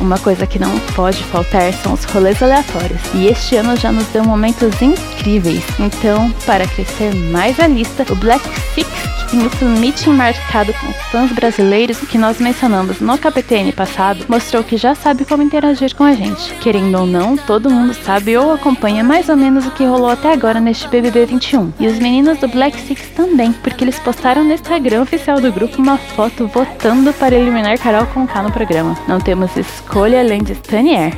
Uma 0.03 0.19
coisa 0.19 0.49
que 0.49 0.59
não 0.59 0.81
pode 0.97 1.23
faltar 1.23 1.73
são 1.75 1.93
os 1.93 2.03
rolês 2.03 2.43
aleatórios. 2.43 3.01
E 3.15 3.29
este 3.29 3.55
ano 3.55 3.77
já 3.77 3.93
nos 3.93 4.07
deu 4.09 4.25
momentos 4.25 4.83
incríveis. 4.83 5.63
Então, 5.79 6.29
para 6.45 6.67
crescer 6.67 7.15
mais 7.15 7.61
a 7.61 7.69
lista, 7.69 8.05
o 8.11 8.17
Black 8.17 8.45
Six 8.75 9.22
Blackpink, 9.33 9.65
o 9.65 9.69
meeting 9.69 10.11
marcado 10.11 10.73
com 10.75 10.93
fãs 11.11 11.33
brasileiros 11.33 11.99
que 12.01 12.19
nós 12.19 12.39
mencionamos 12.39 13.01
no 13.01 13.17
KPTN 13.17 13.73
passado, 13.73 14.25
mostrou 14.29 14.63
que 14.63 14.77
já 14.77 14.95
sabe 14.95 15.25
como 15.25 15.43
interagir 15.43 15.95
com 15.97 16.05
a 16.05 16.13
gente. 16.13 16.53
Querendo 16.57 16.99
ou 16.99 17.07
não, 17.07 17.37
todo 17.37 17.71
mundo 17.71 17.95
sabe 17.95 18.37
ou 18.37 18.53
acompanha 18.53 19.03
mais 19.03 19.29
ou 19.29 19.37
menos 19.37 19.67
o 19.67 19.71
que 19.71 19.85
rolou 19.85 20.11
até 20.11 20.33
agora 20.33 20.61
neste 20.61 20.87
BBB 20.89 21.27
21. 21.27 21.73
E 21.81 21.87
os 21.87 21.99
meninos 21.99 22.39
do 22.39 22.49
Black 22.49 22.79
Six 22.81 23.09
também, 23.17 23.53
porque 23.53 23.85
eles 23.85 23.99
postaram 23.99 24.45
no 24.45 24.53
Instagram 24.53 25.03
oficial 25.03 25.41
do 25.41 25.51
grupo 25.51 25.81
uma 25.81 25.97
foto 25.97 26.47
votando 26.47 27.13
para 27.15 27.35
eliminar 27.35 27.79
Carol 27.79 28.07
Conká 28.07 28.43
no 28.43 28.53
programa. 28.53 28.97
Não 29.09 29.19
temos 29.19 29.57
escolha 29.57 30.21
além 30.21 30.43
de 30.43 30.53
Stanier. 30.53 31.17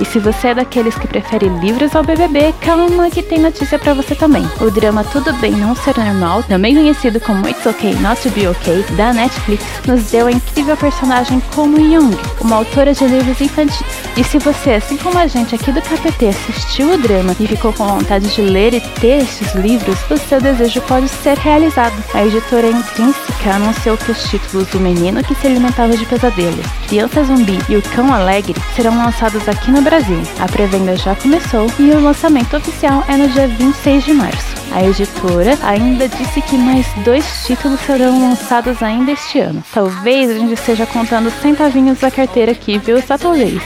E 0.00 0.04
se 0.06 0.18
você 0.18 0.48
é 0.48 0.54
daqueles 0.54 0.94
que 0.94 1.06
prefere 1.06 1.46
livros 1.60 1.94
ao 1.94 2.02
BBB, 2.02 2.54
calma 2.60 3.10
que 3.10 3.22
tem 3.22 3.38
notícia 3.38 3.78
para 3.78 3.92
você 3.92 4.14
também. 4.14 4.48
O 4.58 4.70
drama 4.70 5.04
Tudo 5.04 5.30
Bem 5.34 5.52
Não 5.52 5.76
Ser 5.76 5.96
Normal, 5.98 6.42
também 6.44 6.74
conhecido 6.74 7.20
como 7.20 7.46
It's 7.46 7.66
Okay 7.66 7.94
Not 7.96 8.22
to 8.22 8.30
Be 8.30 8.48
Okay, 8.48 8.82
da 8.96 9.12
Netflix, 9.12 9.62
nos 9.86 10.04
deu 10.10 10.26
a 10.26 10.32
incrível 10.32 10.74
personagem 10.74 11.40
Como 11.54 11.78
Young, 11.78 12.16
uma 12.40 12.56
autora 12.56 12.94
de 12.94 13.04
livros 13.06 13.40
infantis. 13.40 13.84
E 14.16 14.24
se 14.24 14.38
você, 14.38 14.72
assim 14.72 14.96
como 14.96 15.18
a 15.18 15.26
gente 15.26 15.54
aqui 15.54 15.70
do 15.70 15.82
KPT, 15.82 16.28
assistiu 16.28 16.94
o 16.94 16.98
drama 16.98 17.36
e 17.38 17.46
ficou 17.46 17.72
com 17.72 17.86
vontade 17.86 18.34
de 18.34 18.40
ler 18.40 18.72
e 18.72 18.80
ter 18.80 19.22
esses 19.22 19.54
livros, 19.54 19.98
o 20.10 20.16
seu 20.16 20.40
desejo 20.40 20.80
pode 20.82 21.08
ser 21.08 21.36
realizado. 21.36 22.02
A 22.14 22.24
editora 22.24 22.68
Intrínseca 22.68 23.54
anunciou 23.54 23.98
que 23.98 24.10
os 24.10 24.22
títulos 24.30 24.66
do 24.68 24.80
Menino 24.80 25.22
que 25.22 25.34
se 25.34 25.46
alimentava 25.46 25.94
de 25.94 26.06
pesadelos, 26.06 26.64
Criança 26.88 27.22
Zumbi 27.22 27.58
e 27.68 27.76
O 27.76 27.82
Cão 27.82 28.12
Alegre 28.12 28.54
serão 28.74 28.96
lançados 28.96 29.46
aqui 29.46 29.70
no 29.70 29.82
Brasil. 29.82 29.89
A 30.38 30.46
pré-venda 30.46 30.96
já 30.96 31.16
começou 31.16 31.66
e 31.76 31.90
o 31.90 32.00
lançamento 32.00 32.56
oficial 32.56 33.02
é 33.08 33.16
no 33.16 33.28
dia 33.28 33.48
26 33.48 34.04
de 34.04 34.12
março. 34.12 34.46
A 34.70 34.84
editora 34.84 35.58
ainda 35.64 36.08
disse 36.08 36.40
que 36.42 36.56
mais 36.56 36.86
dois 37.04 37.24
títulos 37.44 37.80
serão 37.80 38.20
lançados 38.20 38.84
ainda 38.84 39.10
este 39.10 39.40
ano. 39.40 39.64
Talvez 39.74 40.30
a 40.30 40.34
gente 40.34 40.52
esteja 40.52 40.86
contando 40.86 41.28
centavinhos 41.42 41.98
da 41.98 42.08
carteira 42.08 42.52
aqui, 42.52 42.78
viu? 42.78 43.02
Só 43.02 43.18
talvez. 43.18 43.60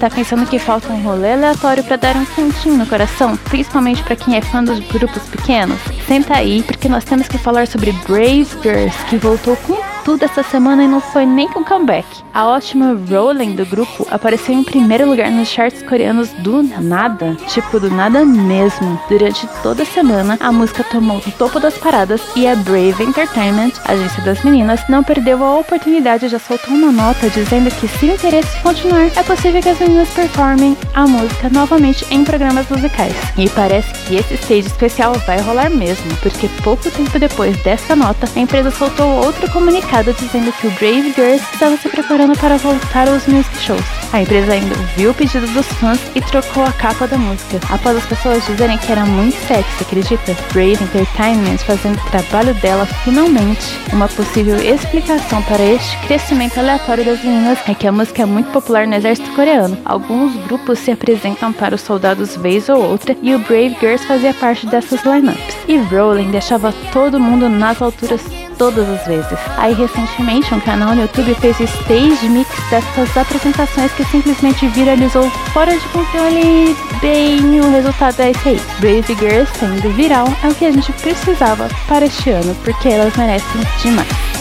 Tá 0.00 0.08
pensando 0.08 0.46
que 0.46 0.58
falta 0.58 0.90
um 0.90 1.02
rolê 1.02 1.34
aleatório 1.34 1.84
para 1.84 1.96
dar 1.96 2.16
um 2.16 2.24
quentinho 2.24 2.78
no 2.78 2.86
coração, 2.86 3.36
principalmente 3.36 4.02
para 4.02 4.16
quem 4.16 4.34
é 4.34 4.40
fã 4.40 4.64
dos 4.64 4.78
grupos 4.78 5.24
pequenos? 5.24 5.78
Senta 6.06 6.38
aí, 6.38 6.62
porque 6.62 6.88
nós 6.88 7.04
temos 7.04 7.28
que 7.28 7.36
falar 7.36 7.66
sobre 7.66 7.92
Brave 7.92 8.48
Girls, 8.62 8.96
que 9.10 9.18
voltou 9.18 9.56
com 9.56 9.76
tudo 10.04 10.24
essa 10.24 10.42
semana 10.42 10.84
e 10.84 10.88
não 10.88 11.00
foi 11.00 11.26
nem 11.26 11.48
com 11.48 11.64
comeback. 11.64 12.06
A 12.32 12.46
ótima 12.46 12.96
Rolling 13.10 13.54
do 13.54 13.66
grupo 13.66 14.06
apareceu 14.10 14.54
em 14.54 14.62
primeiro 14.62 15.08
lugar 15.08 15.30
nos 15.30 15.48
charts 15.48 15.82
coreanos 15.82 16.30
do 16.30 16.62
nada, 16.62 17.36
tipo 17.48 17.80
do 17.80 17.90
nada 17.90 18.24
mesmo. 18.24 19.00
Durante 19.08 19.46
toda 19.62 19.82
a 19.82 19.86
semana, 19.86 20.36
a 20.40 20.52
música 20.52 20.84
tomou 20.84 21.18
o 21.18 21.32
topo 21.32 21.58
das 21.58 21.76
paradas 21.76 22.22
e 22.36 22.46
a 22.46 22.54
Brave 22.54 23.02
Entertainment, 23.02 23.72
agência 23.84 24.22
das 24.22 24.42
meninas, 24.44 24.80
não 24.88 25.02
perdeu 25.02 25.42
a 25.44 25.58
oportunidade 25.58 26.26
e 26.26 26.28
já 26.28 26.38
soltou 26.38 26.74
uma 26.74 26.92
nota 26.92 27.28
dizendo 27.30 27.70
que 27.70 27.88
se 27.88 28.06
o 28.06 28.14
interesse 28.14 28.60
continuar, 28.62 29.10
é 29.16 29.22
possível 29.22 29.60
que 29.60 29.68
as 29.68 29.78
meninas 29.78 30.08
performem 30.10 30.76
a 30.94 31.06
música 31.06 31.48
novamente 31.50 32.06
em 32.10 32.24
programas 32.24 32.68
musicais. 32.68 33.14
E 33.36 33.48
parece 33.50 33.92
que 34.04 34.16
esse 34.16 34.34
stage 34.34 34.68
especial 34.68 35.14
vai 35.26 35.40
rolar 35.40 35.70
mesmo, 35.70 36.14
porque 36.22 36.48
pouco 36.62 36.90
tempo 36.90 37.18
depois 37.18 37.56
dessa 37.62 37.96
nota, 37.96 38.28
a 38.34 38.38
empresa 38.38 38.70
soltou 38.70 39.24
outro 39.24 39.50
comunicado 39.50 39.97
dizendo 40.04 40.52
que 40.52 40.66
o 40.66 40.70
Brave 40.72 41.12
Girls 41.14 41.44
estava 41.52 41.76
se 41.76 41.88
preparando 41.88 42.38
para 42.38 42.56
voltar 42.56 43.08
aos 43.08 43.26
music 43.26 43.58
shows. 43.58 43.84
A 44.12 44.22
empresa 44.22 44.52
ainda 44.52 44.74
viu 44.96 45.10
o 45.10 45.14
pedido 45.14 45.46
dos 45.48 45.66
fãs 45.74 46.00
e 46.14 46.20
trocou 46.20 46.64
a 46.64 46.72
capa 46.72 47.06
da 47.06 47.18
música. 47.18 47.60
Após 47.70 47.96
as 47.96 48.06
pessoas 48.06 48.44
dizerem 48.46 48.78
que 48.78 48.90
era 48.90 49.04
muito 49.04 49.36
sexy, 49.46 49.82
acredita? 49.82 50.36
Brave 50.52 50.82
Entertainment 50.82 51.58
fazendo 51.58 51.98
o 51.98 52.10
trabalho 52.10 52.54
dela 52.54 52.86
finalmente. 53.04 53.78
Uma 53.92 54.08
possível 54.08 54.56
explicação 54.56 55.42
para 55.42 55.62
este 55.62 55.96
crescimento 56.06 56.58
aleatório 56.58 57.04
das 57.04 57.22
meninas 57.22 57.58
é 57.68 57.74
que 57.74 57.86
a 57.86 57.92
música 57.92 58.22
é 58.22 58.26
muito 58.26 58.50
popular 58.50 58.86
no 58.86 58.94
exército 58.94 59.30
coreano. 59.32 59.76
Alguns 59.84 60.34
grupos 60.46 60.78
se 60.78 60.90
apresentam 60.90 61.52
para 61.52 61.74
os 61.74 61.80
soldados 61.80 62.36
vez 62.36 62.68
ou 62.68 62.82
outra 62.82 63.16
e 63.22 63.34
o 63.34 63.38
Brave 63.40 63.76
Girls 63.80 64.06
fazia 64.06 64.32
parte 64.32 64.66
dessas 64.66 65.02
lineups. 65.04 65.56
E 65.66 65.76
Rolling 65.76 66.30
deixava 66.30 66.72
todo 66.92 67.20
mundo 67.20 67.48
nas 67.48 67.82
alturas 67.82 68.22
todas 68.58 68.88
as 68.88 69.06
vezes. 69.06 69.38
Aí 69.56 69.72
recentemente 69.72 70.52
um 70.52 70.60
canal 70.60 70.94
no 70.94 71.02
YouTube 71.02 71.34
fez 71.36 71.58
o 71.60 71.64
stage 71.64 72.28
mix 72.28 72.50
dessas 72.70 73.16
apresentações 73.16 73.92
que 73.92 74.04
simplesmente 74.04 74.66
viralizou 74.68 75.30
fora 75.52 75.72
de 75.72 75.88
controle 75.88 76.76
bem 77.00 77.60
o 77.60 77.70
resultado 77.70 78.20
é 78.20 78.30
esse 78.30 78.48
aí. 78.48 78.60
Brave 78.80 79.14
Girls 79.14 79.50
sendo 79.58 79.90
viral 79.94 80.26
é 80.42 80.48
o 80.48 80.54
que 80.54 80.66
a 80.66 80.72
gente 80.72 80.92
precisava 80.92 81.68
para 81.86 82.06
este 82.06 82.30
ano, 82.30 82.54
porque 82.64 82.88
elas 82.88 83.16
merecem 83.16 83.60
demais. 83.82 84.37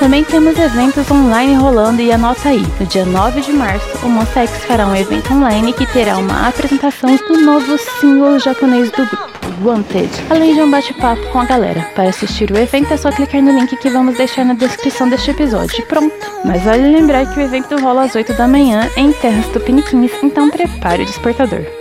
Também 0.00 0.24
temos 0.24 0.58
eventos 0.58 1.10
online 1.10 1.54
rolando 1.54 2.00
e 2.00 2.10
anota 2.10 2.48
aí. 2.48 2.66
No 2.80 2.86
dia 2.86 3.04
9 3.04 3.42
de 3.42 3.52
março, 3.52 3.86
o 4.02 4.08
Monsta 4.08 4.40
X 4.40 4.64
fará 4.64 4.86
um 4.86 4.96
evento 4.96 5.30
online 5.30 5.74
que 5.74 5.84
terá 5.84 6.16
uma 6.16 6.48
apresentação 6.48 7.14
do 7.16 7.38
novo 7.42 7.76
single 7.76 8.38
japonês 8.38 8.90
do 8.90 9.04
grupo. 9.04 9.30
Wanted, 9.62 10.08
além 10.30 10.54
de 10.54 10.62
um 10.62 10.70
bate-papo 10.70 11.22
com 11.28 11.40
a 11.40 11.44
galera. 11.44 11.82
Para 11.94 12.08
assistir 12.08 12.50
o 12.50 12.56
evento 12.56 12.94
é 12.94 12.96
só 12.96 13.12
clicar 13.12 13.42
no 13.42 13.52
link 13.52 13.76
que 13.76 13.90
vamos 13.90 14.16
deixar 14.16 14.42
na 14.42 14.54
descrição 14.54 15.06
deste 15.06 15.32
episódio. 15.32 15.84
Pronto. 15.86 16.14
Mas 16.46 16.62
vale 16.62 16.88
lembrar 16.88 17.26
que 17.26 17.38
o 17.38 17.42
evento 17.42 17.78
rola 17.78 18.04
às 18.04 18.14
8 18.14 18.32
da 18.32 18.48
manhã 18.48 18.88
em 18.96 19.12
Terras 19.12 19.48
Tupiniquins, 19.48 20.12
então 20.22 20.48
prepare 20.48 21.02
o 21.02 21.06
despertador. 21.06 21.79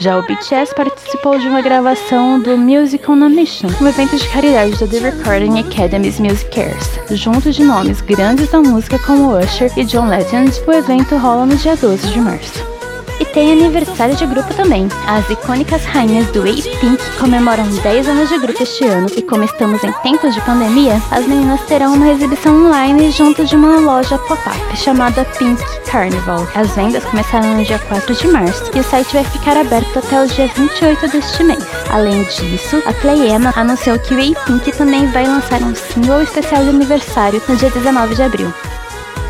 Já 0.00 0.18
o 0.18 0.22
BTS 0.22 0.74
participou 0.74 1.38
de 1.38 1.46
uma 1.46 1.60
gravação 1.60 2.40
do 2.40 2.56
Music 2.56 3.10
on 3.10 3.22
a 3.22 3.28
Mission, 3.28 3.68
um 3.82 3.86
evento 3.86 4.16
de 4.16 4.26
caridade 4.30 4.78
da 4.80 4.86
The 4.86 5.10
Recording 5.10 5.60
Academy's 5.60 6.18
Music 6.18 6.50
Cares. 6.50 6.98
Junto 7.10 7.52
de 7.52 7.62
nomes 7.62 8.00
grandes 8.00 8.50
da 8.50 8.62
música 8.62 8.98
como 9.00 9.36
Usher 9.36 9.70
e 9.76 9.84
John 9.84 10.08
Legend, 10.08 10.58
o 10.66 10.72
evento 10.72 11.18
rola 11.18 11.44
no 11.44 11.54
dia 11.54 11.76
12 11.76 12.08
de 12.08 12.18
março. 12.18 12.79
E 13.20 13.24
tem 13.26 13.52
aniversário 13.52 14.16
de 14.16 14.26
grupo 14.26 14.52
também. 14.54 14.88
As 15.06 15.28
icônicas 15.28 15.84
rainhas 15.84 16.26
do 16.28 16.40
A-Pink 16.40 16.98
comemoram 17.18 17.68
10 17.68 18.08
anos 18.08 18.30
de 18.30 18.38
grupo 18.38 18.62
este 18.62 18.86
ano 18.86 19.08
e 19.14 19.20
como 19.20 19.44
estamos 19.44 19.84
em 19.84 19.92
tempos 20.02 20.34
de 20.34 20.40
pandemia, 20.40 21.00
as 21.10 21.26
meninas 21.26 21.60
terão 21.66 21.92
uma 21.92 22.10
exibição 22.10 22.66
online 22.66 23.10
junto 23.12 23.44
de 23.44 23.54
uma 23.54 23.78
loja 23.78 24.18
pop-up 24.18 24.76
chamada 24.76 25.24
Pink 25.38 25.62
Carnival. 25.84 26.48
As 26.54 26.74
vendas 26.74 27.04
começaram 27.04 27.54
no 27.54 27.62
dia 27.62 27.78
4 27.78 28.14
de 28.14 28.28
março 28.28 28.70
e 28.74 28.80
o 28.80 28.84
site 28.84 29.12
vai 29.12 29.24
ficar 29.24 29.56
aberto 29.56 29.98
até 29.98 30.22
o 30.22 30.26
dia 30.26 30.48
28 30.56 31.08
deste 31.08 31.44
mês. 31.44 31.64
Além 31.90 32.24
disso, 32.24 32.82
a 32.86 32.92
Playema 32.94 33.52
anunciou 33.54 33.98
que 33.98 34.14
o 34.14 34.18
A-Pink 34.18 34.72
também 34.72 35.06
vai 35.08 35.26
lançar 35.26 35.60
um 35.62 35.74
single 35.74 36.22
especial 36.22 36.62
de 36.62 36.70
aniversário 36.70 37.42
no 37.46 37.56
dia 37.56 37.70
19 37.70 38.14
de 38.14 38.22
abril. 38.22 38.50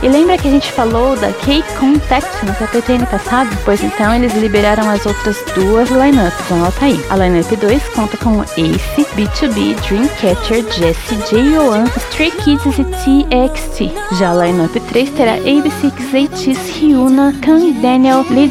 E 0.02 0.08
lembra 0.08 0.38
que 0.38 0.48
a 0.48 0.50
gente 0.50 0.72
falou 0.72 1.14
da 1.14 1.30
K-Contact 1.30 2.46
no 2.46 2.54
KPT 2.54 3.04
passado? 3.10 3.50
Pois 3.66 3.84
então 3.84 4.14
eles 4.14 4.32
liberaram 4.34 4.88
as 4.88 5.04
outras 5.04 5.36
duas 5.54 5.90
lineups, 5.90 6.50
anota 6.50 6.86
aí. 6.86 6.98
A 7.10 7.16
lineup 7.16 7.50
2 7.50 7.88
conta 7.90 8.16
com 8.16 8.40
Ace, 8.42 9.06
B2B, 9.14 9.74
Dreamcatcher, 9.86 10.64
Jessie, 10.72 11.18
J.O.1, 11.28 11.86
Stray 11.98 12.30
Kids 12.30 12.78
e 12.78 12.84
TXT. 12.84 13.92
Já 14.18 14.30
a 14.30 14.46
lineup 14.46 14.74
3 14.74 15.10
terá 15.10 15.36
AB6, 15.36 15.92
ATEEZ, 16.08 16.76
Hyuna, 16.76 17.34
Kang 17.42 17.70
Daniel, 17.82 18.24
Lee 18.30 18.50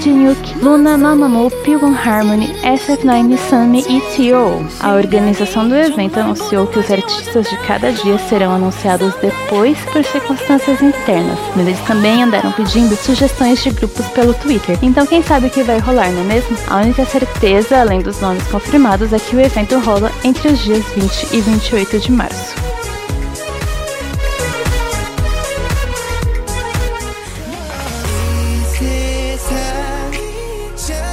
Luna, 0.62 1.00
Mamamoo, 1.00 1.50
Pilgrim 1.63 1.96
Harmony, 1.96 2.53
SF9, 2.62 3.38
Sunmi 3.50 3.84
e 3.89 4.01
T.O. 4.15 4.68
A 4.82 4.94
organização 4.94 5.68
do 5.68 5.75
evento 5.75 6.20
anunciou 6.20 6.68
que 6.68 6.77
os 6.77 6.91
artistas 6.91 7.50
de 7.50 7.58
cada 7.65 7.91
dia 7.91 8.20
serão 8.20 8.53
anunciados 8.53 9.15
depois 9.15 9.79
por 9.91 10.03
circunstâncias 10.03 10.79
internas 10.82 11.38
mas 11.55 11.67
eles 11.67 11.79
também 11.81 12.24
andaram 12.24 12.51
pedindo 12.51 12.96
sugestões 12.96 13.62
de 13.63 13.72
grupos 13.72 14.05
pelo 14.08 14.34
Twitter. 14.34 14.77
Então 14.81 15.05
quem 15.05 15.22
sabe 15.24 15.48
o 15.48 15.50
que 15.50 15.63
vai 15.63 15.79
rolar, 15.79 16.12
não 16.12 16.22
é 16.22 16.25
mesmo? 16.25 16.58
A 16.67 16.77
única 16.77 17.05
certeza, 17.05 17.79
além 17.79 18.01
dos 18.01 18.19
nomes 18.19 18.43
confirmados, 18.48 19.13
é 19.13 19.19
que 19.19 19.36
o 19.36 19.41
evento 19.41 19.79
rola 19.79 20.12
entre 20.24 20.50
os 20.50 20.60
dias 20.60 20.84
20 20.96 21.36
e 21.36 21.41
28 21.41 22.00
de 22.00 22.12
março. 22.12 22.69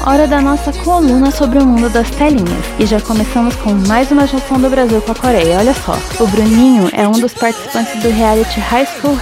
hora 0.07 0.29
da 0.29 0.41
nossa 0.41 0.73
coluna 0.73 1.33
sobre 1.33 1.59
o 1.59 1.67
mundo 1.67 1.91
das 1.91 2.09
telinhas. 2.11 2.65
E 2.79 2.87
já 2.87 3.01
começamos 3.01 3.57
com 3.57 3.73
mais 3.89 4.11
uma 4.13 4.27
junção 4.27 4.59
do 4.61 4.71
Brasil 4.71 5.03
com 5.03 5.11
a 5.11 5.15
Coreia. 5.17 5.59
Olha 5.59 5.75
só, 5.75 5.99
o 6.21 6.27
Bruninho 6.29 6.89
é 6.93 7.07
um 7.09 7.13
dos 7.13 7.35
participantes 7.35 8.01
do 8.01 8.09
reality 8.09 8.61
High 8.61 8.87
School 8.87 9.17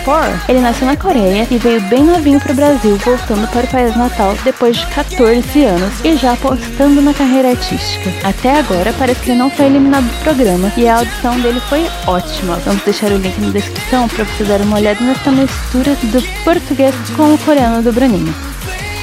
Rapper 0.00 0.40
Ele 0.48 0.60
nasceu 0.60 0.86
na 0.86 0.96
Coreia 0.96 1.46
e 1.50 1.58
veio 1.58 1.80
bem 1.82 2.04
novinho 2.04 2.40
pro 2.40 2.54
Brasil, 2.54 2.96
voltando 2.96 3.46
para 3.48 3.64
o 3.64 3.68
país 3.68 3.96
natal 3.96 4.34
depois 4.44 4.76
de 4.76 4.86
14 4.86 5.64
anos 5.64 6.04
e 6.04 6.16
já 6.16 6.32
apostando 6.32 7.02
na 7.02 7.12
carreira 7.12 7.50
artística. 7.50 8.10
Até 8.24 8.58
agora 8.58 8.94
parece 8.98 9.20
que 9.20 9.30
ele 9.30 9.38
não 9.38 9.50
foi 9.50 9.66
eliminado 9.66 10.04
do 10.04 10.24
programa 10.24 10.72
e 10.76 10.88
a 10.88 10.98
audição 10.98 11.38
dele 11.40 11.60
foi 11.68 11.86
ótima. 12.06 12.56
Vamos 12.64 12.82
deixar 12.82 13.10
o 13.12 13.16
link 13.16 13.38
na 13.40 13.50
descrição 13.50 14.08
para 14.08 14.24
você 14.24 14.44
dar 14.44 14.60
uma 14.60 14.76
olhada 14.76 15.02
nessa 15.04 15.30
mistura 15.30 15.94
do 15.94 16.22
português 16.44 16.94
com 17.16 17.34
o 17.34 17.38
coreano 17.38 17.82
do 17.82 17.92
Bruninho. 17.92 18.34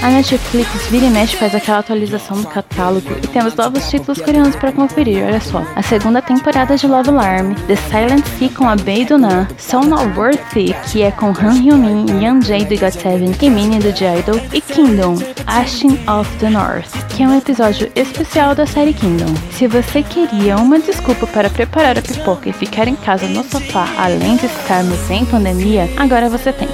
A 0.02 0.10
Netflix 0.12 0.88
vira 0.92 1.08
e 1.08 1.10
mexe 1.10 1.36
faz 1.36 1.56
aquela 1.56 1.80
atualização 1.80 2.40
do 2.40 2.48
catálogo 2.48 3.10
e 3.24 3.28
temos 3.28 3.56
novos 3.56 3.90
títulos 3.90 4.22
coreanos 4.22 4.56
para 4.56 4.72
conferir, 4.72 5.24
olha 5.26 5.42
só. 5.42 5.66
A 5.76 5.82
segunda 5.82 6.22
temporada 6.22 6.78
de 6.78 6.88
Love 6.88 7.10
Alarm, 7.10 7.56
The 7.68 7.76
Silent 7.76 8.26
Sea 8.38 8.50
com 8.50 8.70
a 8.70 8.76
Bae 8.76 9.06
Dona, 9.06 9.48
So 9.58 9.82
Not 9.82 10.18
Worthy, 10.18 10.76
que 10.86 11.02
é 11.02 11.10
com 11.10 11.30
Han 11.30 11.62
Hyo-min, 11.62 12.24
Young 12.24 12.42
Jae 12.42 12.64
do 12.66 12.76
GOT7 12.76 13.42
e 13.42 13.50
Minnie 13.50 13.80
do 13.80 13.92
J-Idol, 13.92 14.40
e 14.54 14.62
Kingdom, 14.62 15.18
Ashen 15.48 16.00
of 16.08 16.30
the 16.38 16.50
North, 16.50 16.92
que 17.10 17.24
é 17.24 17.28
um 17.28 17.36
episódio 17.36 17.92
especial 17.96 18.54
da 18.54 18.68
série 18.68 18.94
Kingdom. 18.94 19.34
Se 19.52 19.68
você 19.68 20.04
queria 20.04 20.58
uma 20.58 20.80
desculpa 20.80 21.26
para 21.26 21.50
preparar 21.50 21.98
a 21.98 22.02
pipoca 22.04 22.48
e 22.48 22.54
ficar 22.54 22.88
em 22.88 22.96
casa 22.96 23.28
no 23.28 23.44
sofá, 23.44 23.88
além 23.98 24.38
de 24.38 24.46
estarmos 24.46 25.10
em 25.10 25.26
pandemia, 25.26 25.90
agora 25.98 26.30
você 26.30 26.54
tem. 26.54 26.70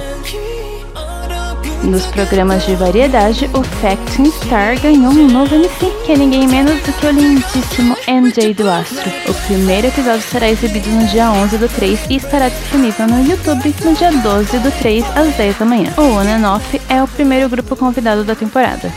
Nos 1.84 2.06
programas 2.06 2.64
de 2.64 2.74
variedade, 2.74 3.48
o 3.52 3.62
Facting 3.62 4.30
Star 4.42 4.80
ganhou 4.80 5.12
um 5.12 5.28
novo 5.28 5.54
MC, 5.54 5.92
que 6.04 6.12
é 6.12 6.16
ninguém 6.16 6.48
menos 6.48 6.80
do 6.80 6.92
que 6.94 7.06
o 7.06 7.10
lindíssimo 7.10 7.94
MJ 8.08 8.54
do 8.54 8.70
Astro. 8.70 9.10
O 9.28 9.34
primeiro 9.46 9.88
episódio 9.88 10.22
será 10.22 10.48
exibido 10.48 10.88
no 10.88 11.06
dia 11.06 11.30
11 11.30 11.58
do 11.58 11.68
3 11.68 12.06
e 12.08 12.16
estará 12.16 12.48
disponível 12.48 13.06
no 13.06 13.28
YouTube 13.28 13.74
no 13.84 13.94
dia 13.94 14.10
12 14.10 14.58
do 14.60 14.70
3 14.78 15.04
às 15.14 15.34
10 15.34 15.58
da 15.58 15.66
manhã. 15.66 15.92
O 15.98 16.02
On 16.02 16.20
and 16.20 16.54
Off 16.54 16.80
é 16.88 17.02
o 17.02 17.08
primeiro 17.08 17.50
grupo 17.50 17.76
convidado 17.76 18.24
da 18.24 18.34
temporada. 18.34 18.90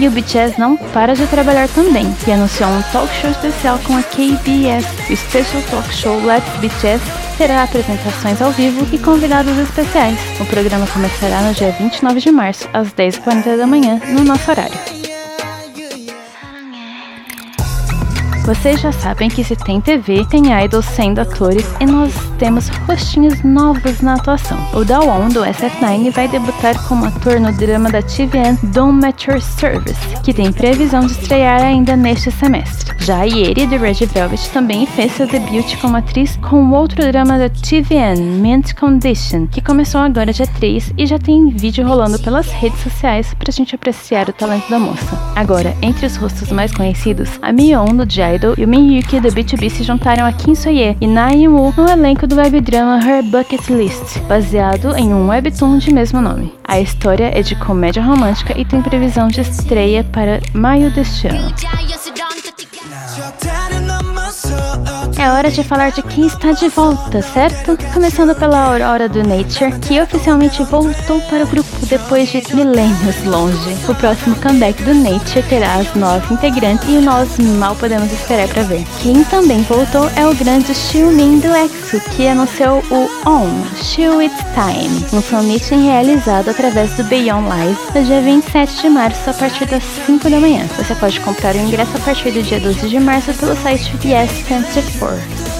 E 0.00 0.08
o 0.08 0.10
BTS 0.10 0.58
não 0.58 0.76
para 0.76 1.14
de 1.14 1.26
trabalhar 1.26 1.68
também, 1.68 2.06
e 2.26 2.32
anunciou 2.32 2.68
um 2.68 2.82
talk 2.92 3.12
show 3.14 3.30
especial 3.30 3.78
com 3.86 3.96
a 3.96 4.02
KBS. 4.02 4.86
O 5.10 5.16
Special 5.16 5.62
Talk 5.70 5.94
Show 5.94 6.16
Let's 6.24 6.48
BTS 6.58 7.04
terá 7.38 7.62
apresentações 7.62 8.42
ao 8.42 8.50
vivo 8.50 8.86
e 8.92 8.98
convidados 8.98 9.56
especiais. 9.56 10.18
O 10.40 10.46
programa 10.46 10.86
começará 10.86 11.40
no 11.42 11.54
dia 11.54 11.70
29 11.78 12.20
de 12.20 12.30
março, 12.30 12.68
às 12.72 12.88
10h40 12.92 13.56
da 13.56 13.66
manhã, 13.66 14.00
no 14.08 14.24
nosso 14.24 14.50
horário. 14.50 15.03
Vocês 18.44 18.78
já 18.78 18.92
sabem 18.92 19.30
que 19.30 19.42
se 19.42 19.56
tem 19.56 19.80
TV, 19.80 20.22
tem 20.26 20.52
idols 20.62 20.84
sendo 20.84 21.18
atores 21.18 21.64
e 21.80 21.86
nós 21.86 22.12
temos 22.38 22.68
rostinhos 22.86 23.42
novos 23.42 24.02
na 24.02 24.16
atuação. 24.16 24.58
O 24.74 24.84
Dawon 24.84 25.30
do 25.30 25.40
SF9 25.40 26.10
vai 26.10 26.28
debutar 26.28 26.78
como 26.86 27.06
ator 27.06 27.40
no 27.40 27.50
drama 27.52 27.90
da 27.90 28.02
TVN 28.02 28.58
Don't 28.64 29.00
Mature 29.00 29.40
Service, 29.40 29.98
que 30.22 30.34
tem 30.34 30.52
previsão 30.52 31.06
de 31.06 31.12
estrear 31.12 31.62
ainda 31.62 31.96
neste 31.96 32.30
semestre. 32.30 32.94
Já 33.00 33.20
a 33.20 33.24
Yeri 33.24 33.66
do 33.66 33.78
Red 33.78 34.04
Velvet 34.12 34.50
também 34.50 34.84
fez 34.84 35.12
seu 35.12 35.26
debut 35.26 35.78
como 35.80 35.96
atriz 35.96 36.36
com 36.36 36.70
outro 36.70 37.00
drama 37.10 37.38
da 37.38 37.48
TVN, 37.48 38.20
Mint 38.42 38.74
Condition, 38.74 39.46
que 39.46 39.62
começou 39.62 40.02
agora 40.02 40.34
dia 40.34 40.46
3 40.46 40.92
e 40.98 41.06
já 41.06 41.18
tem 41.18 41.48
vídeo 41.48 41.86
rolando 41.86 42.18
pelas 42.18 42.50
redes 42.50 42.80
sociais 42.80 43.32
pra 43.38 43.50
gente 43.50 43.74
apreciar 43.74 44.28
o 44.28 44.34
talento 44.34 44.68
da 44.68 44.78
moça. 44.78 45.18
Agora, 45.34 45.74
entre 45.80 46.04
os 46.04 46.16
rostos 46.16 46.50
mais 46.50 46.72
conhecidos, 46.72 47.30
a 47.40 47.50
Mion 47.50 47.96
do 47.96 48.10
Jai 48.10 48.33
Idol 48.34 48.54
e 48.56 48.64
o 48.64 48.68
Min-yuki 48.68 49.20
do 49.20 49.28
B2B 49.28 49.70
se 49.70 49.82
juntaram 49.82 50.26
a 50.26 50.32
Kim 50.32 50.54
Soye 50.54 50.96
e 51.00 51.06
Na 51.06 51.28
Woo 51.28 51.72
no 51.76 51.88
elenco 51.88 52.26
do 52.26 52.36
webdrama 52.36 52.98
Her 52.98 53.22
Bucket 53.22 53.68
List, 53.68 54.18
baseado 54.28 54.96
em 54.96 55.12
um 55.12 55.28
webtoon 55.28 55.78
de 55.78 55.92
mesmo 55.92 56.20
nome. 56.20 56.52
A 56.64 56.80
história 56.80 57.30
é 57.32 57.42
de 57.42 57.54
comédia 57.54 58.02
romântica 58.02 58.58
e 58.58 58.64
tem 58.64 58.82
previsão 58.82 59.28
de 59.28 59.40
estreia 59.40 60.02
para 60.04 60.40
maio 60.52 60.90
deste 60.90 61.28
ano. 61.28 61.52
É 65.24 65.30
hora 65.30 65.50
de 65.50 65.64
falar 65.64 65.90
de 65.90 66.02
quem 66.02 66.26
está 66.26 66.52
de 66.52 66.68
volta, 66.68 67.22
certo? 67.22 67.78
Começando 67.94 68.34
pela 68.34 68.64
Aurora 68.64 69.08
do 69.08 69.26
Nature, 69.26 69.72
que 69.80 69.98
oficialmente 69.98 70.62
voltou 70.64 71.18
para 71.22 71.44
o 71.44 71.46
grupo 71.46 71.86
depois 71.86 72.28
de 72.28 72.42
milênios 72.54 73.24
longe. 73.24 73.74
O 73.88 73.94
próximo 73.94 74.36
comeback 74.36 74.82
do 74.82 74.92
Nature 74.92 75.42
terá 75.48 75.76
as 75.76 75.94
nove 75.94 76.34
integrantes 76.34 76.86
e 76.90 76.98
nós 76.98 77.38
mal 77.58 77.74
podemos 77.74 78.12
esperar 78.12 78.48
para 78.48 78.64
ver. 78.64 78.84
Quem 79.00 79.24
também 79.24 79.62
voltou 79.62 80.10
é 80.14 80.26
o 80.26 80.34
grande 80.34 80.74
Xiumin 80.74 81.38
do 81.40 81.56
EXO, 81.56 82.00
que 82.10 82.28
anunciou 82.28 82.84
o 82.90 83.08
On, 83.26 83.48
Xiu 83.82 84.20
It's 84.20 84.44
Time, 84.52 85.06
um 85.10 85.22
fanmeeting 85.22 85.86
realizado 85.86 86.50
através 86.50 86.90
do 86.98 87.04
Beyond 87.04 87.48
Live 87.48 87.78
no 87.94 88.04
dia 88.04 88.20
27 88.20 88.82
de 88.82 88.88
março 88.90 89.30
a 89.30 89.32
partir 89.32 89.64
das 89.64 89.82
5 90.04 90.28
da 90.28 90.38
manhã. 90.38 90.66
Você 90.76 90.94
pode 90.94 91.18
comprar 91.20 91.54
o 91.54 91.58
ingresso 91.58 91.96
a 91.96 92.00
partir 92.00 92.30
do 92.30 92.42
dia 92.42 92.60
12 92.60 92.90
de 92.90 93.00
março 93.00 93.32
pelo 93.32 93.56
site 93.56 93.90
Yeah. 95.14 95.53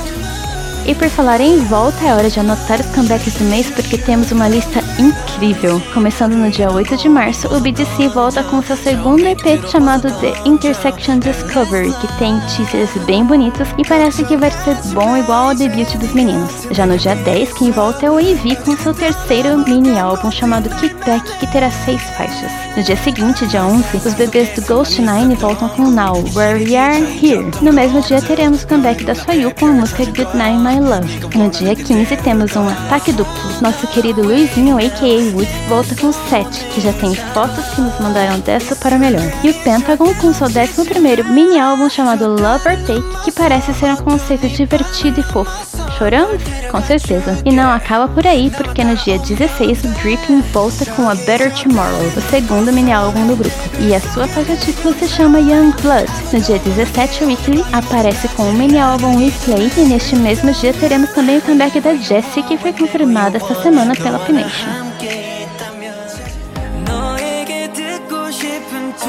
E 0.87 0.95
por 0.95 1.09
falar 1.09 1.41
em 1.41 1.61
volta, 1.61 2.05
é 2.05 2.13
hora 2.13 2.29
de 2.29 2.39
anotar 2.39 2.79
os 2.79 2.87
comebacks 2.89 3.33
do 3.35 3.45
mês 3.45 3.71
porque 3.71 3.97
temos 3.97 4.31
uma 4.31 4.49
lista 4.49 4.81
incrível. 4.99 5.81
Começando 5.95 6.35
no 6.35 6.51
dia 6.51 6.71
8 6.71 6.99
de 6.99 7.09
março, 7.09 7.49
o 7.49 7.59
BDC 7.59 8.09
volta 8.09 8.45
com 8.45 8.63
seu 8.63 8.77
segundo 8.77 9.27
EP 9.27 9.67
chamado 9.67 10.13
The 10.21 10.35
Intersection 10.45 11.21
Discovery, 11.21 11.91
que 12.01 12.19
tem 12.19 12.39
teasers 12.41 12.91
bem 13.07 13.25
bonitos 13.25 13.67
e 13.79 13.89
parece 13.89 14.25
que 14.25 14.37
vai 14.37 14.51
ser 14.51 14.77
bom 14.93 15.17
igual 15.17 15.49
ao 15.49 15.55
debut 15.55 15.91
dos 15.97 16.13
meninos. 16.13 16.69
Já 16.71 16.85
no 16.85 16.99
dia 16.99 17.15
10, 17.15 17.55
quem 17.55 17.71
volta 17.71 18.05
é 18.05 18.11
o 18.11 18.21
EV 18.21 18.55
com 18.57 18.77
seu 18.77 18.93
terceiro 18.93 19.57
mini 19.67 19.99
álbum 19.99 20.31
chamado 20.31 20.69
Kickback, 20.69 21.39
que 21.39 21.47
terá 21.47 21.71
seis 21.71 22.03
faixas. 22.11 22.53
No 22.77 22.83
dia 22.83 22.97
seguinte, 22.97 23.47
dia 23.47 23.65
11, 23.65 23.85
os 23.97 24.15
bebês 24.15 24.51
do 24.51 24.63
Ghost 24.67 25.01
Nine 25.01 25.35
voltam 25.37 25.69
com 25.71 25.91
Now, 25.91 26.23
Where 26.35 26.63
We 26.63 26.77
Are 26.77 27.01
Here. 27.01 27.51
No 27.63 27.73
mesmo 27.73 28.03
dia, 28.03 28.21
teremos 28.21 28.65
o 28.65 28.69
comeback 28.69 29.03
da 29.05 29.15
Soyu 29.15 29.51
com 29.55 29.67
a 29.67 29.73
música 29.73 30.05
Good 30.05 30.37
Night 30.37 30.59
My 30.59 30.74
Love. 30.81 31.37
No 31.37 31.51
dia 31.51 31.75
15 31.75 32.17
temos 32.19 32.55
um 32.57 32.69
ataque 32.69 33.13
duplo. 33.13 33.35
Nosso 33.61 33.87
querido 33.89 34.23
Luizinho, 34.23 34.77
a.k.a. 34.77 35.35
Woods, 35.35 35.69
volta 35.69 35.95
com 35.97 36.13
7, 36.13 36.65
que 36.67 36.81
já 36.81 36.93
tem 36.95 37.15
fotos 37.15 37.65
que 37.75 37.81
nos 37.81 37.99
mandaram 38.01 38.41
dessa 38.41 38.75
para 38.77 38.99
melhor. 38.99 39.25
E 39.43 39.51
o 39.51 39.55
Pentagon 39.63 40.15
com 40.15 40.33
seu 40.33 40.47
11 40.47 41.23
mini 41.33 41.59
álbum 41.59 41.89
chamado 41.89 42.29
Love 42.29 42.69
or 42.69 42.77
Take, 42.87 43.25
que 43.25 43.33
parece 43.33 43.75
ser 43.75 43.93
um 43.93 43.97
conceito 43.97 44.49
divertido 44.49 45.21
e 45.21 45.23
fofo. 45.23 45.84
Choramos? 45.99 46.43
Com 46.71 46.83
certeza. 46.83 47.39
E 47.45 47.53
não 47.53 47.71
acaba 47.71 48.09
por 48.09 48.27
aí, 48.27 48.51
porque 48.51 48.83
no 48.83 48.97
dia 48.97 49.19
16 49.19 49.85
o 49.85 49.89
Dripping 50.01 50.41
volta 50.53 50.85
com 50.87 51.09
a 51.09 51.15
Better 51.15 51.53
Tomorrow, 51.55 52.07
o 52.17 52.21
segundo 52.31 52.73
mini 52.73 52.93
álbum 52.93 53.27
do 53.27 53.37
grupo. 53.37 53.57
E 53.81 53.95
a 53.95 54.01
sua 54.01 54.27
faixa 54.27 54.57
título 54.57 54.95
se 54.95 55.09
chama 55.09 55.39
Young 55.39 55.73
Blood. 55.83 56.11
No 56.33 56.41
dia 56.41 56.59
17 56.59 57.25
o 57.25 57.27
Weekly 57.29 57.65
aparece 57.73 58.29
com 58.29 58.43
o 58.51 58.53
mini 58.53 58.79
álbum 58.79 59.17
Replay 59.19 59.71
e 59.77 59.81
neste 59.83 60.17
mesmo 60.17 60.53
dia 60.53 60.73
teremos 60.73 61.11
também 61.11 61.39
o 61.39 61.43
comeback 61.43 61.81
da 61.81 61.95
Jessie, 61.95 62.43
que 62.43 62.59
foi 62.59 62.73
confirmada 62.73 63.37
esta 63.37 63.55
semana 63.63 63.95
pela 63.95 64.19
Pination. 64.19 64.94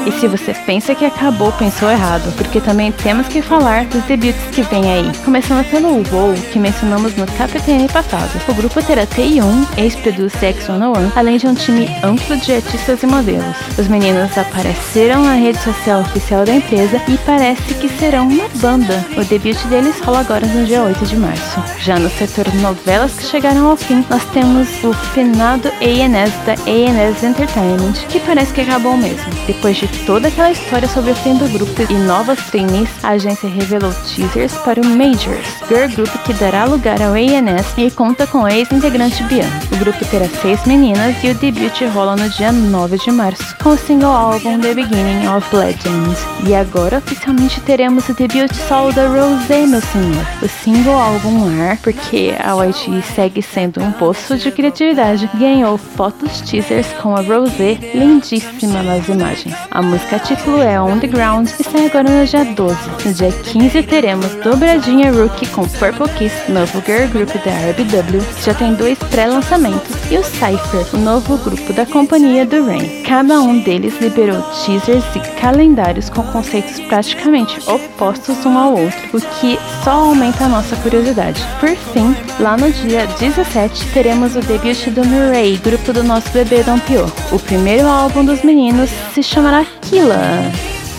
E 0.06 0.12
se 0.12 0.28
você 0.28 0.54
pensa 0.54 0.94
que 0.94 1.04
acabou, 1.04 1.50
pensou 1.50 1.90
errado, 1.90 2.32
porque 2.36 2.60
também 2.60 2.92
temos 2.92 3.26
que 3.26 3.42
falar 3.42 3.86
dos 3.86 4.04
debuts 4.04 4.40
que 4.52 4.62
vem 4.62 4.88
aí. 4.88 5.10
Começando 5.24 5.68
pelo 5.68 5.88
WoW, 6.12 6.32
que 6.52 6.60
mencionamos 6.60 7.16
no 7.16 7.26
KPTN 7.26 7.88
passado. 7.88 8.30
O 8.48 8.54
grupo 8.54 8.80
terá 8.84 9.04
Taeyong, 9.04 9.66
ex-produce 9.76 10.36
X101, 10.38 11.10
além 11.16 11.38
de 11.38 11.48
um 11.48 11.54
time 11.54 11.88
amplo 12.04 12.36
de 12.36 12.54
artistas 12.54 13.02
e 13.02 13.06
modelos. 13.06 13.56
Os 13.76 13.88
meninos 13.88 14.38
apareceram 14.38 15.24
na 15.24 15.34
rede 15.34 15.58
social 15.58 16.02
oficial 16.02 16.44
da 16.44 16.54
empresa 16.54 17.02
e 17.08 17.18
parece 17.18 17.74
que 17.74 17.88
serão 17.88 18.28
uma 18.28 18.48
banda. 18.60 19.04
O 19.16 19.24
debut 19.24 19.58
deles 19.66 19.98
rola 19.98 20.20
agora 20.20 20.46
no 20.46 20.64
dia 20.64 20.82
8 20.82 21.04
de 21.04 21.16
março. 21.16 21.60
Já 21.80 21.98
no 21.98 22.08
setor 22.10 22.46
novelas 22.54 23.12
que 23.12 23.24
chegaram 23.24 23.66
ao 23.66 23.76
fim, 23.76 24.04
nós 24.08 24.24
temos 24.26 24.68
o 24.84 24.92
finado 25.12 25.68
ANS 25.82 26.32
da 26.46 26.52
ANS 26.52 27.24
Entertainment, 27.24 27.94
que 28.08 28.20
parece 28.20 28.52
que 28.52 28.60
acabou 28.60 28.96
mesmo. 28.96 29.26
Depois 29.48 29.76
de 29.76 29.95
toda 30.04 30.28
aquela 30.28 30.50
história 30.50 30.88
sobre 30.88 31.10
o 31.10 31.14
fim 31.14 31.36
do 31.36 31.48
grupo 31.48 31.82
e 31.90 31.94
novas 31.94 32.38
trainees, 32.46 32.88
a 33.02 33.10
agência 33.10 33.48
revelou 33.48 33.92
teasers 33.92 34.52
para 34.58 34.80
o 34.80 34.84
Majors, 34.84 35.46
girl 35.68 35.88
group 35.94 36.10
que 36.24 36.32
dará 36.34 36.64
lugar 36.64 37.00
ao 37.00 37.12
ANS 37.12 37.74
e 37.78 37.90
conta 37.90 38.26
com 38.26 38.48
ex-integrante 38.48 39.22
Bian. 39.24 39.48
O 39.72 39.76
grupo 39.76 40.04
terá 40.06 40.26
seis 40.40 40.64
meninas 40.66 41.16
e 41.22 41.30
o 41.30 41.34
debut 41.34 41.80
rola 41.94 42.16
no 42.16 42.28
dia 42.28 42.52
9 42.52 42.98
de 42.98 43.10
março, 43.10 43.56
com 43.62 43.70
o 43.70 43.76
single 43.76 44.12
álbum 44.12 44.58
The 44.60 44.74
Beginning 44.74 45.28
of 45.28 45.54
Legend. 45.54 46.16
E 46.46 46.54
agora 46.54 46.98
oficialmente 46.98 47.60
teremos 47.60 48.08
o 48.08 48.14
debut 48.14 48.52
solo 48.68 48.92
da 48.92 49.06
Rosé, 49.06 49.66
meu 49.66 49.80
senhor. 49.80 50.26
O 50.42 50.48
single 50.48 50.98
álbum 50.98 51.46
Ar, 51.60 51.76
porque 51.78 52.34
a 52.38 52.54
YG 52.64 53.02
segue 53.14 53.42
sendo 53.42 53.82
um 53.82 53.92
poço 53.92 54.36
de 54.36 54.50
criatividade, 54.50 55.30
ganhou 55.34 55.78
fotos 55.78 56.40
teasers 56.40 56.86
com 57.00 57.16
a 57.16 57.20
Rosé 57.20 57.78
lindíssima 57.94 58.82
nas 58.82 59.08
imagens. 59.08 59.54
A 59.70 59.82
música 59.86 60.18
título 60.18 60.60
é 60.60 60.80
On 60.80 60.98
The 60.98 61.06
Ground 61.06 61.48
e 61.48 61.62
sai 61.62 61.86
agora 61.86 62.10
no 62.10 62.26
dia 62.26 62.44
12. 62.44 62.76
No 63.04 63.14
dia 63.14 63.30
15 63.30 63.82
teremos 63.84 64.34
Dobradinha 64.42 65.12
Rookie 65.12 65.46
com 65.46 65.62
Purple 65.66 66.08
Kiss, 66.16 66.50
novo 66.50 66.82
girl 66.84 67.08
group 67.08 67.30
da 67.44 67.52
RBW, 67.70 68.20
que 68.34 68.44
já 68.44 68.54
tem 68.54 68.74
dois 68.74 68.98
pré-lançamentos, 68.98 69.94
e 70.10 70.18
o 70.18 70.24
Cypher, 70.24 70.86
o 70.92 70.98
novo 70.98 71.38
grupo 71.38 71.72
da 71.72 71.86
companhia 71.86 72.44
do 72.44 72.66
Rain. 72.66 73.02
Cada 73.04 73.40
um 73.40 73.60
deles 73.60 73.98
liberou 74.00 74.42
teasers 74.64 75.04
e 75.14 75.20
calendários 75.40 76.10
com 76.10 76.22
conceitos 76.24 76.80
praticamente 76.80 77.58
opostos 77.70 78.44
um 78.44 78.58
ao 78.58 78.72
outro, 78.72 79.16
o 79.16 79.20
que 79.20 79.58
só 79.84 79.92
aumenta 79.92 80.44
a 80.44 80.48
nossa 80.48 80.74
curiosidade. 80.76 81.40
Por 81.60 81.76
fim, 81.76 82.16
lá 82.40 82.56
no 82.56 82.70
dia 82.72 83.06
17 83.20 83.86
teremos 83.92 84.34
o 84.34 84.40
debut 84.40 84.88
do 84.90 85.04
Murray, 85.04 85.56
grupo 85.58 85.92
do 85.92 86.02
nosso 86.02 86.28
bebê 86.30 86.62
Don 86.64 86.78
Pio. 86.80 87.06
O 87.30 87.38
primeiro 87.38 87.86
álbum 87.86 88.24
dos 88.24 88.42
meninos 88.42 88.90
se 89.14 89.22
chamará 89.22 89.64
Killa. 89.82 90.52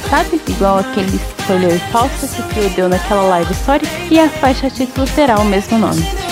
Sabe? 0.09 0.39
Igual 0.47 0.79
aquele 0.79 1.17
spoiler 1.17 1.79
falso 1.91 2.27
que 2.53 2.59
o 2.59 2.69
deu 2.69 2.89
naquela 2.89 3.23
live 3.23 3.51
histórica. 3.51 3.91
E 4.09 4.19
a 4.19 4.29
faixa 4.29 4.69
título 4.69 5.07
terá 5.15 5.39
o 5.39 5.45
mesmo 5.45 5.77
nome. 5.77 6.26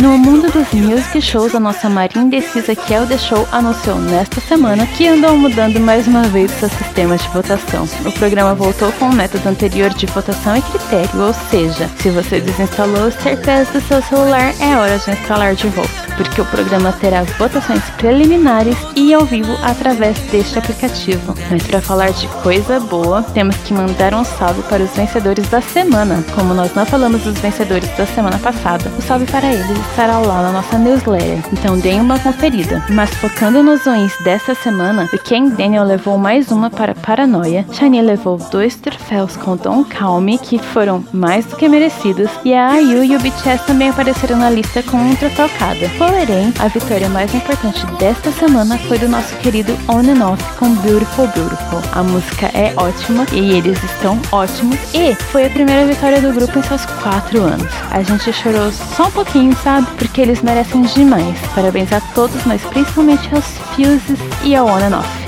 No 0.00 0.18
mundo 0.18 0.50
dos 0.52 0.70
music 0.74 1.22
shows, 1.22 1.54
a 1.54 1.60
nossa 1.60 1.88
Maria 1.88 2.20
Indecisa 2.20 2.76
que 2.76 2.92
é 2.92 3.00
o 3.00 3.06
The 3.06 3.16
Show 3.16 3.48
anunciou 3.50 3.96
nesta 3.98 4.42
semana 4.42 4.86
que 4.86 5.08
andou 5.08 5.38
mudando 5.38 5.80
mais 5.80 6.06
uma 6.06 6.24
vez 6.24 6.50
seu 6.50 6.68
sistema 6.68 7.16
de 7.16 7.26
votação. 7.28 7.88
O 8.04 8.12
programa 8.12 8.54
voltou 8.54 8.92
com 8.92 9.06
o 9.06 9.14
método 9.14 9.48
anterior 9.48 9.88
de 9.94 10.04
votação 10.04 10.54
e 10.54 10.62
critério, 10.62 11.20
ou 11.20 11.32
seja, 11.32 11.88
se 11.96 12.10
você 12.10 12.40
desinstalou 12.40 13.06
os 13.06 13.14
terpés 13.14 13.70
do 13.70 13.80
seu 13.80 14.02
celular, 14.02 14.54
é 14.60 14.76
hora 14.76 14.98
de 14.98 15.10
instalar 15.10 15.54
de 15.54 15.66
volta 15.68 16.06
porque 16.16 16.40
o 16.40 16.46
programa 16.46 16.92
terá 16.92 17.20
as 17.20 17.30
votações 17.32 17.82
preliminares 17.98 18.76
e 18.96 19.12
ao 19.12 19.24
vivo 19.24 19.52
através 19.62 20.18
deste 20.30 20.58
aplicativo. 20.58 21.34
Mas 21.50 21.62
para 21.66 21.80
falar 21.80 22.10
de 22.10 22.26
coisa 22.42 22.80
boa, 22.80 23.22
temos 23.22 23.56
que 23.58 23.74
mandar 23.74 24.14
um 24.14 24.24
salve 24.24 24.62
para 24.62 24.82
os 24.82 24.90
vencedores 24.92 25.46
da 25.48 25.60
semana. 25.60 26.24
Como 26.34 26.54
nós 26.54 26.74
não 26.74 26.86
falamos 26.86 27.22
dos 27.22 27.38
vencedores 27.38 27.88
da 27.96 28.06
semana 28.06 28.38
passada, 28.38 28.90
o 28.98 29.02
salve 29.02 29.26
para 29.26 29.46
eles 29.46 29.78
estará 29.90 30.18
lá 30.18 30.42
na 30.42 30.52
nossa 30.52 30.78
newsletter. 30.78 31.38
Então 31.52 31.78
deem 31.78 32.00
uma 32.00 32.18
conferida. 32.18 32.82
Mas 32.90 33.10
focando 33.10 33.62
nos 33.62 33.84
wins 33.84 34.12
desta 34.22 34.54
semana, 34.54 35.08
o 35.12 35.18
Ken 35.18 35.48
Daniel 35.48 35.84
levou 35.84 36.18
mais 36.18 36.50
uma 36.50 36.70
para 36.70 36.94
Paranoia, 36.94 37.64
Shani 37.72 38.00
levou 38.00 38.38
dois 38.50 38.76
troféus 38.76 39.36
com 39.36 39.56
Don 39.56 39.84
Calme, 39.84 40.38
que 40.38 40.58
foram 40.58 41.04
mais 41.12 41.46
do 41.46 41.56
que 41.56 41.68
merecidos, 41.68 42.30
e 42.44 42.54
a 42.54 42.76
IU 42.80 43.04
e 43.04 43.16
o 43.16 43.20
BTS 43.20 43.64
também 43.66 43.88
apareceram 43.88 44.36
na 44.36 44.50
lista 44.50 44.82
com 44.82 44.96
um 44.96 45.14
troféu 45.16 45.48
cada. 45.58 45.88
Porém, 45.96 46.52
a 46.58 46.68
vitória 46.68 47.08
mais 47.08 47.34
importante 47.34 47.84
desta 47.98 48.30
semana 48.32 48.78
foi 48.78 48.98
do 48.98 49.08
nosso 49.08 49.34
querido 49.36 49.76
On 49.88 50.00
and 50.00 50.24
Off 50.24 50.42
com 50.58 50.74
Beautiful 50.76 51.26
Beautiful. 51.28 51.80
A 51.92 52.02
música 52.02 52.46
é 52.54 52.72
ótima 52.76 53.26
e 53.32 53.52
eles 53.52 53.82
estão 53.82 54.20
ótimos. 54.32 54.78
E 54.94 55.14
foi 55.14 55.46
a 55.46 55.50
primeira 55.50 55.86
vitória 55.86 56.20
do 56.20 56.32
grupo 56.32 56.58
em 56.58 56.62
seus 56.62 56.84
quatro 56.86 57.42
anos. 57.42 57.68
A 57.90 58.02
gente 58.02 58.32
chorou 58.32 58.70
só 58.72 59.06
um 59.08 59.10
pouquinho, 59.10 59.56
sabe? 59.56 59.75
Porque 59.98 60.20
eles 60.20 60.42
merecem 60.42 60.82
demais. 60.82 61.38
Parabéns 61.54 61.92
a 61.92 62.00
todos, 62.14 62.44
mas 62.44 62.62
principalmente 62.62 63.34
aos 63.34 63.44
Fuses 63.74 64.18
e 64.44 64.54
ao 64.54 64.66
On 64.66 64.78
and 64.78 64.98
Off. 64.98 65.25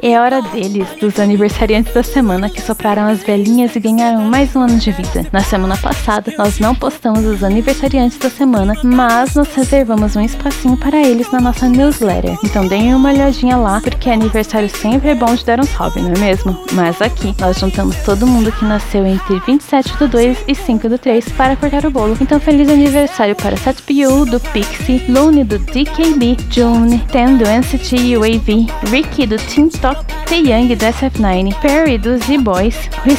É 0.00 0.20
hora 0.20 0.40
deles, 0.42 0.86
dos 1.00 1.18
aniversariantes 1.18 1.92
da 1.92 2.02
semana 2.02 2.48
que 2.48 2.60
sopraram 2.60 3.06
as 3.06 3.22
velhinhas 3.22 3.74
e 3.74 3.80
ganharam 3.80 4.22
mais 4.22 4.54
um 4.54 4.60
ano 4.60 4.78
de 4.78 4.92
vida. 4.92 5.26
Na 5.32 5.40
semana 5.40 5.76
passada, 5.76 6.32
nós 6.38 6.60
não 6.60 6.74
postamos 6.74 7.24
os 7.24 7.42
aniversariantes 7.42 8.18
da 8.18 8.30
semana, 8.30 8.74
mas 8.84 9.34
nós 9.34 9.52
reservamos 9.54 10.14
um 10.14 10.20
espacinho 10.20 10.76
para 10.76 11.02
eles 11.02 11.30
na 11.32 11.40
nossa 11.40 11.68
newsletter. 11.68 12.36
Então 12.44 12.66
deem 12.68 12.94
uma 12.94 13.10
olhadinha 13.10 13.56
lá, 13.56 13.80
porque 13.80 14.10
aniversário 14.10 14.68
sempre 14.68 15.08
é 15.08 15.14
bom 15.14 15.34
de 15.34 15.44
dar 15.44 15.58
um 15.58 15.64
salve, 15.64 16.00
não 16.00 16.12
é 16.12 16.18
mesmo? 16.18 16.56
Mas 16.72 17.00
aqui, 17.02 17.34
nós 17.40 17.58
juntamos 17.58 17.96
todo 18.04 18.26
mundo 18.26 18.52
que 18.52 18.64
nasceu 18.64 19.04
entre 19.06 19.40
27 19.40 19.96
do 19.96 20.08
2 20.08 20.44
e 20.46 20.54
5 20.54 20.88
do 20.88 20.98
3 20.98 21.30
para 21.30 21.56
cortar 21.56 21.84
o 21.86 21.90
bolo. 21.90 22.16
Então 22.20 22.38
feliz 22.38 22.68
aniversário 22.68 23.34
para 23.34 23.56
Seth 23.56 23.80
Piu, 23.82 24.24
do 24.24 24.38
Pixie, 24.38 25.02
Lune 25.08 25.42
do 25.42 25.58
DKB, 25.58 26.36
June, 26.50 26.98
Ten 27.10 27.36
do 27.36 27.44
NCT 27.44 28.03
UAV, 28.12 28.68
Ricky 28.90 29.26
do 29.26 29.38
Team 29.38 29.70
Top, 29.70 30.06
Taeyang 30.26 30.68
do 30.68 30.76
SF9, 30.76 31.52
Perry 31.60 31.96
do 31.96 32.18
Z-Boys, 32.18 32.76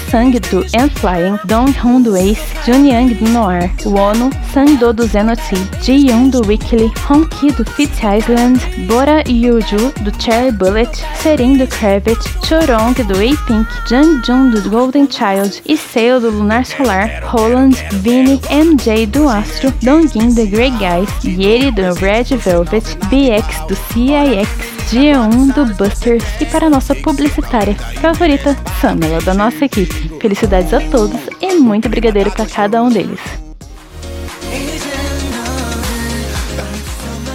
Sang 0.10 0.32
do 0.32 0.64
Ant 0.74 0.92
Flying, 1.00 1.38
Dong 1.48 1.74
Hun 1.74 2.04
do 2.04 2.16
Ace, 2.16 2.44
Young 2.68 3.10
do 3.10 3.26
Noir, 3.32 3.70
Wono, 3.86 4.30
Sangdo 4.54 4.94
do 4.96 5.08
Zenoti, 5.08 5.58
Ji-young 5.82 6.30
do 6.30 6.42
Weekly, 6.42 6.90
Honki 7.08 7.56
do 7.56 7.64
Fit 7.64 8.04
Island, 8.04 8.60
Bora 8.88 9.24
Yuju 9.24 10.04
do 10.04 10.12
Cherry 10.20 10.52
Bullet, 10.52 10.92
Serin 11.22 11.58
do 11.58 11.66
Kravitz, 11.68 12.26
Chorong 12.46 12.94
do 12.96 13.16
A-Pink, 13.16 13.68
Jung 13.90 14.22
Jun 14.24 14.52
do 14.52 14.70
Golden 14.70 15.08
Child, 15.08 15.62
Iseo 15.66 16.20
do 16.20 16.30
Lunar 16.30 16.64
Solar, 16.64 17.10
Roland, 17.34 17.76
Vinny, 18.04 18.38
MJ 18.50 19.10
do 19.10 19.28
Astro, 19.30 19.72
Dongin 19.82 20.36
do 20.36 20.48
Grey 20.48 20.72
Guys, 20.72 21.10
Yeri 21.24 21.72
do 21.72 21.94
Red 22.02 22.28
Velvet, 22.28 22.84
BX 23.10 23.68
do 23.68 23.76
CIX, 23.76 24.75
G1 24.90 25.54
do 25.54 25.66
Busters 25.76 26.24
e 26.40 26.46
para 26.46 26.70
nossa 26.70 26.94
publicitária 26.96 27.76
favorita, 28.02 28.56
Samela, 28.80 29.22
da 29.22 29.34
nossa 29.34 29.66
equipe. 29.66 30.10
Felicidades 30.20 30.74
a 30.74 30.82
todos 30.90 31.20
e 31.42 31.56
muito 31.56 31.90
brigadeiro 31.90 32.32
para 32.32 32.46
cada 32.46 32.84
um 32.84 32.90
deles. 32.90 33.45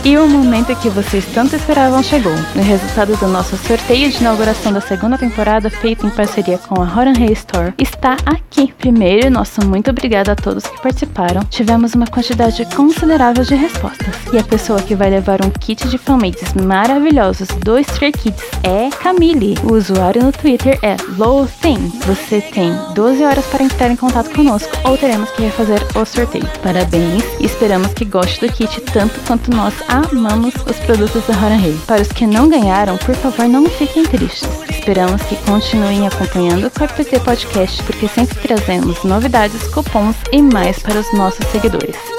E 0.03 0.17
o 0.17 0.27
momento 0.27 0.75
que 0.77 0.89
vocês 0.89 1.27
tanto 1.27 1.55
esperavam 1.55 2.03
chegou. 2.03 2.33
O 2.33 2.63
resultado 2.63 3.15
do 3.19 3.29
nosso 3.29 3.55
sorteio 3.59 4.11
de 4.11 4.17
inauguração 4.17 4.73
da 4.73 4.81
segunda 4.81 5.19
temporada, 5.19 5.69
feito 5.69 6.07
em 6.07 6.11
parceria 6.11 6.57
com 6.57 6.81
a 6.81 6.85
Horan 6.85 7.13
Hay 7.19 7.33
Store, 7.35 7.75
está 7.79 8.17
aqui. 8.25 8.73
Primeiro, 8.79 9.31
nosso 9.31 9.63
muito 9.67 9.91
obrigado 9.91 10.31
a 10.31 10.35
todos 10.35 10.67
que 10.67 10.81
participaram. 10.81 11.43
Tivemos 11.51 11.95
uma 11.95 12.07
quantidade 12.07 12.65
considerável 12.75 13.45
de 13.45 13.55
respostas. 13.55 14.15
E 14.33 14.39
a 14.39 14.43
pessoa 14.43 14.81
que 14.81 14.95
vai 14.95 15.11
levar 15.11 15.45
um 15.45 15.51
kit 15.51 15.87
de 15.87 15.99
fanmates 15.99 16.55
maravilhosos 16.55 17.49
do 17.49 17.79
Stray 17.79 18.13
Kids 18.13 18.43
é 18.63 18.89
Camille. 19.03 19.59
O 19.65 19.75
usuário 19.75 20.25
no 20.25 20.33
Twitter 20.33 20.79
é 20.83 20.97
LowThin. 21.19 21.93
Você 22.07 22.41
tem 22.41 22.73
12 22.95 23.23
horas 23.23 23.45
para 23.47 23.65
entrar 23.65 23.91
em 23.91 23.97
contato 23.97 24.31
conosco 24.31 24.71
ou 24.85 24.97
teremos 24.97 25.31
que 25.33 25.43
refazer 25.43 25.83
o 25.95 26.07
sorteio. 26.07 26.49
Parabéns 26.63 27.23
e 27.39 27.45
esperamos 27.45 27.93
que 27.93 28.07
goste 28.07 28.41
do 28.41 28.51
kit 28.51 28.81
tanto 28.93 29.21
quanto 29.27 29.51
nós 29.55 29.75
amamos 29.91 30.55
os 30.55 30.79
produtos 30.79 31.27
da 31.27 31.35
Rei. 31.35 31.77
Para 31.87 32.01
os 32.01 32.09
que 32.09 32.27
não 32.27 32.49
ganharam, 32.49 32.97
por 32.97 33.15
favor, 33.17 33.49
não 33.49 33.67
fiquem 33.67 34.05
tristes. 34.05 34.49
Esperamos 34.71 35.21
que 35.23 35.37
continuem 35.45 36.07
acompanhando 36.07 36.69
o 36.69 36.71
KPT 36.71 37.21
Podcast, 37.21 37.83
porque 37.83 38.09
sempre 38.09 38.39
trazemos 38.39 39.03
novidades, 39.03 39.67
cupons 39.69 40.17
e 40.33 40.41
mais 40.41 40.79
para 40.79 41.01
os 41.01 41.13
nossos 41.15 41.45
seguidores. 41.49 42.10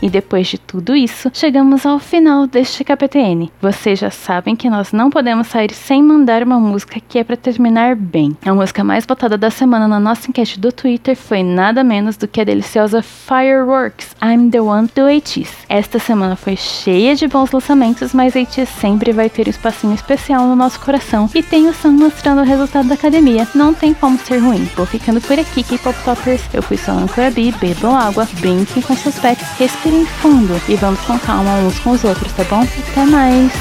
E 0.00 0.08
depois 0.08 0.46
de 0.46 0.58
tudo 0.58 0.94
isso, 0.94 1.30
chegamos 1.32 1.84
ao 1.84 1.98
final 1.98 2.46
deste 2.46 2.84
KPTN. 2.84 3.50
Vocês 3.60 3.98
já 3.98 4.10
sabem 4.10 4.54
que 4.54 4.70
nós 4.70 4.92
não 4.92 5.10
podemos 5.10 5.48
sair 5.48 5.72
sem 5.72 6.02
mandar 6.02 6.42
uma 6.42 6.58
música 6.58 7.00
que 7.00 7.18
é 7.18 7.24
para 7.24 7.36
terminar 7.36 7.96
bem. 7.96 8.36
A 8.44 8.54
música 8.54 8.84
mais 8.84 9.04
votada 9.04 9.36
da 9.36 9.50
semana 9.50 9.88
na 9.88 9.98
nossa 9.98 10.28
enquete 10.28 10.58
do 10.58 10.70
Twitter 10.70 11.16
foi 11.16 11.42
nada 11.42 11.82
menos 11.82 12.16
do 12.16 12.28
que 12.28 12.40
a 12.40 12.44
deliciosa 12.44 13.02
Fireworks 13.02 14.14
I'm 14.22 14.50
the 14.50 14.60
One 14.60 14.88
do 14.94 15.06
ATEEZ. 15.06 15.66
Esta 15.68 15.98
semana 15.98 16.36
foi 16.36 16.56
cheia 16.56 17.14
de 17.14 17.26
bons 17.26 17.50
lançamentos, 17.50 18.12
mas 18.12 18.36
ATEEZ 18.36 18.68
sempre 18.68 19.12
vai 19.12 19.28
ter 19.28 19.46
um 19.46 19.50
espacinho 19.50 19.94
especial 19.94 20.46
no 20.46 20.54
nosso 20.54 20.80
coração 20.80 21.28
e 21.34 21.42
tem 21.42 21.68
o 21.68 21.74
som 21.74 21.90
mostrando 21.90 22.42
o 22.42 22.44
resultado 22.44 22.88
da 22.88 22.94
academia. 22.94 23.48
Não 23.54 23.74
tem 23.74 23.92
como 23.94 24.18
ser 24.18 24.38
ruim. 24.38 24.64
Vou 24.76 24.86
ficando 24.86 25.20
por 25.20 25.38
aqui, 25.38 25.62
K-Pop 25.62 25.98
Toppers. 26.04 26.42
Eu 26.52 26.62
fui 26.62 26.76
sua 26.76 26.94
âncora 26.94 27.30
Bi, 27.30 27.52
bebam 27.60 27.96
água, 27.96 28.28
brinquem 28.40 28.82
com 28.82 28.94
seus 28.94 29.18
pets, 29.18 29.46
respirem 29.88 30.04
fundo 30.04 30.60
e 30.68 30.76
vamos 30.76 31.00
com 31.00 31.18
calma 31.18 31.54
uns 31.58 31.78
com 31.80 31.90
os 31.90 32.04
outros, 32.04 32.32
tá 32.32 32.44
bom? 32.44 32.62
Até 32.62 33.04
mais! 33.06 33.52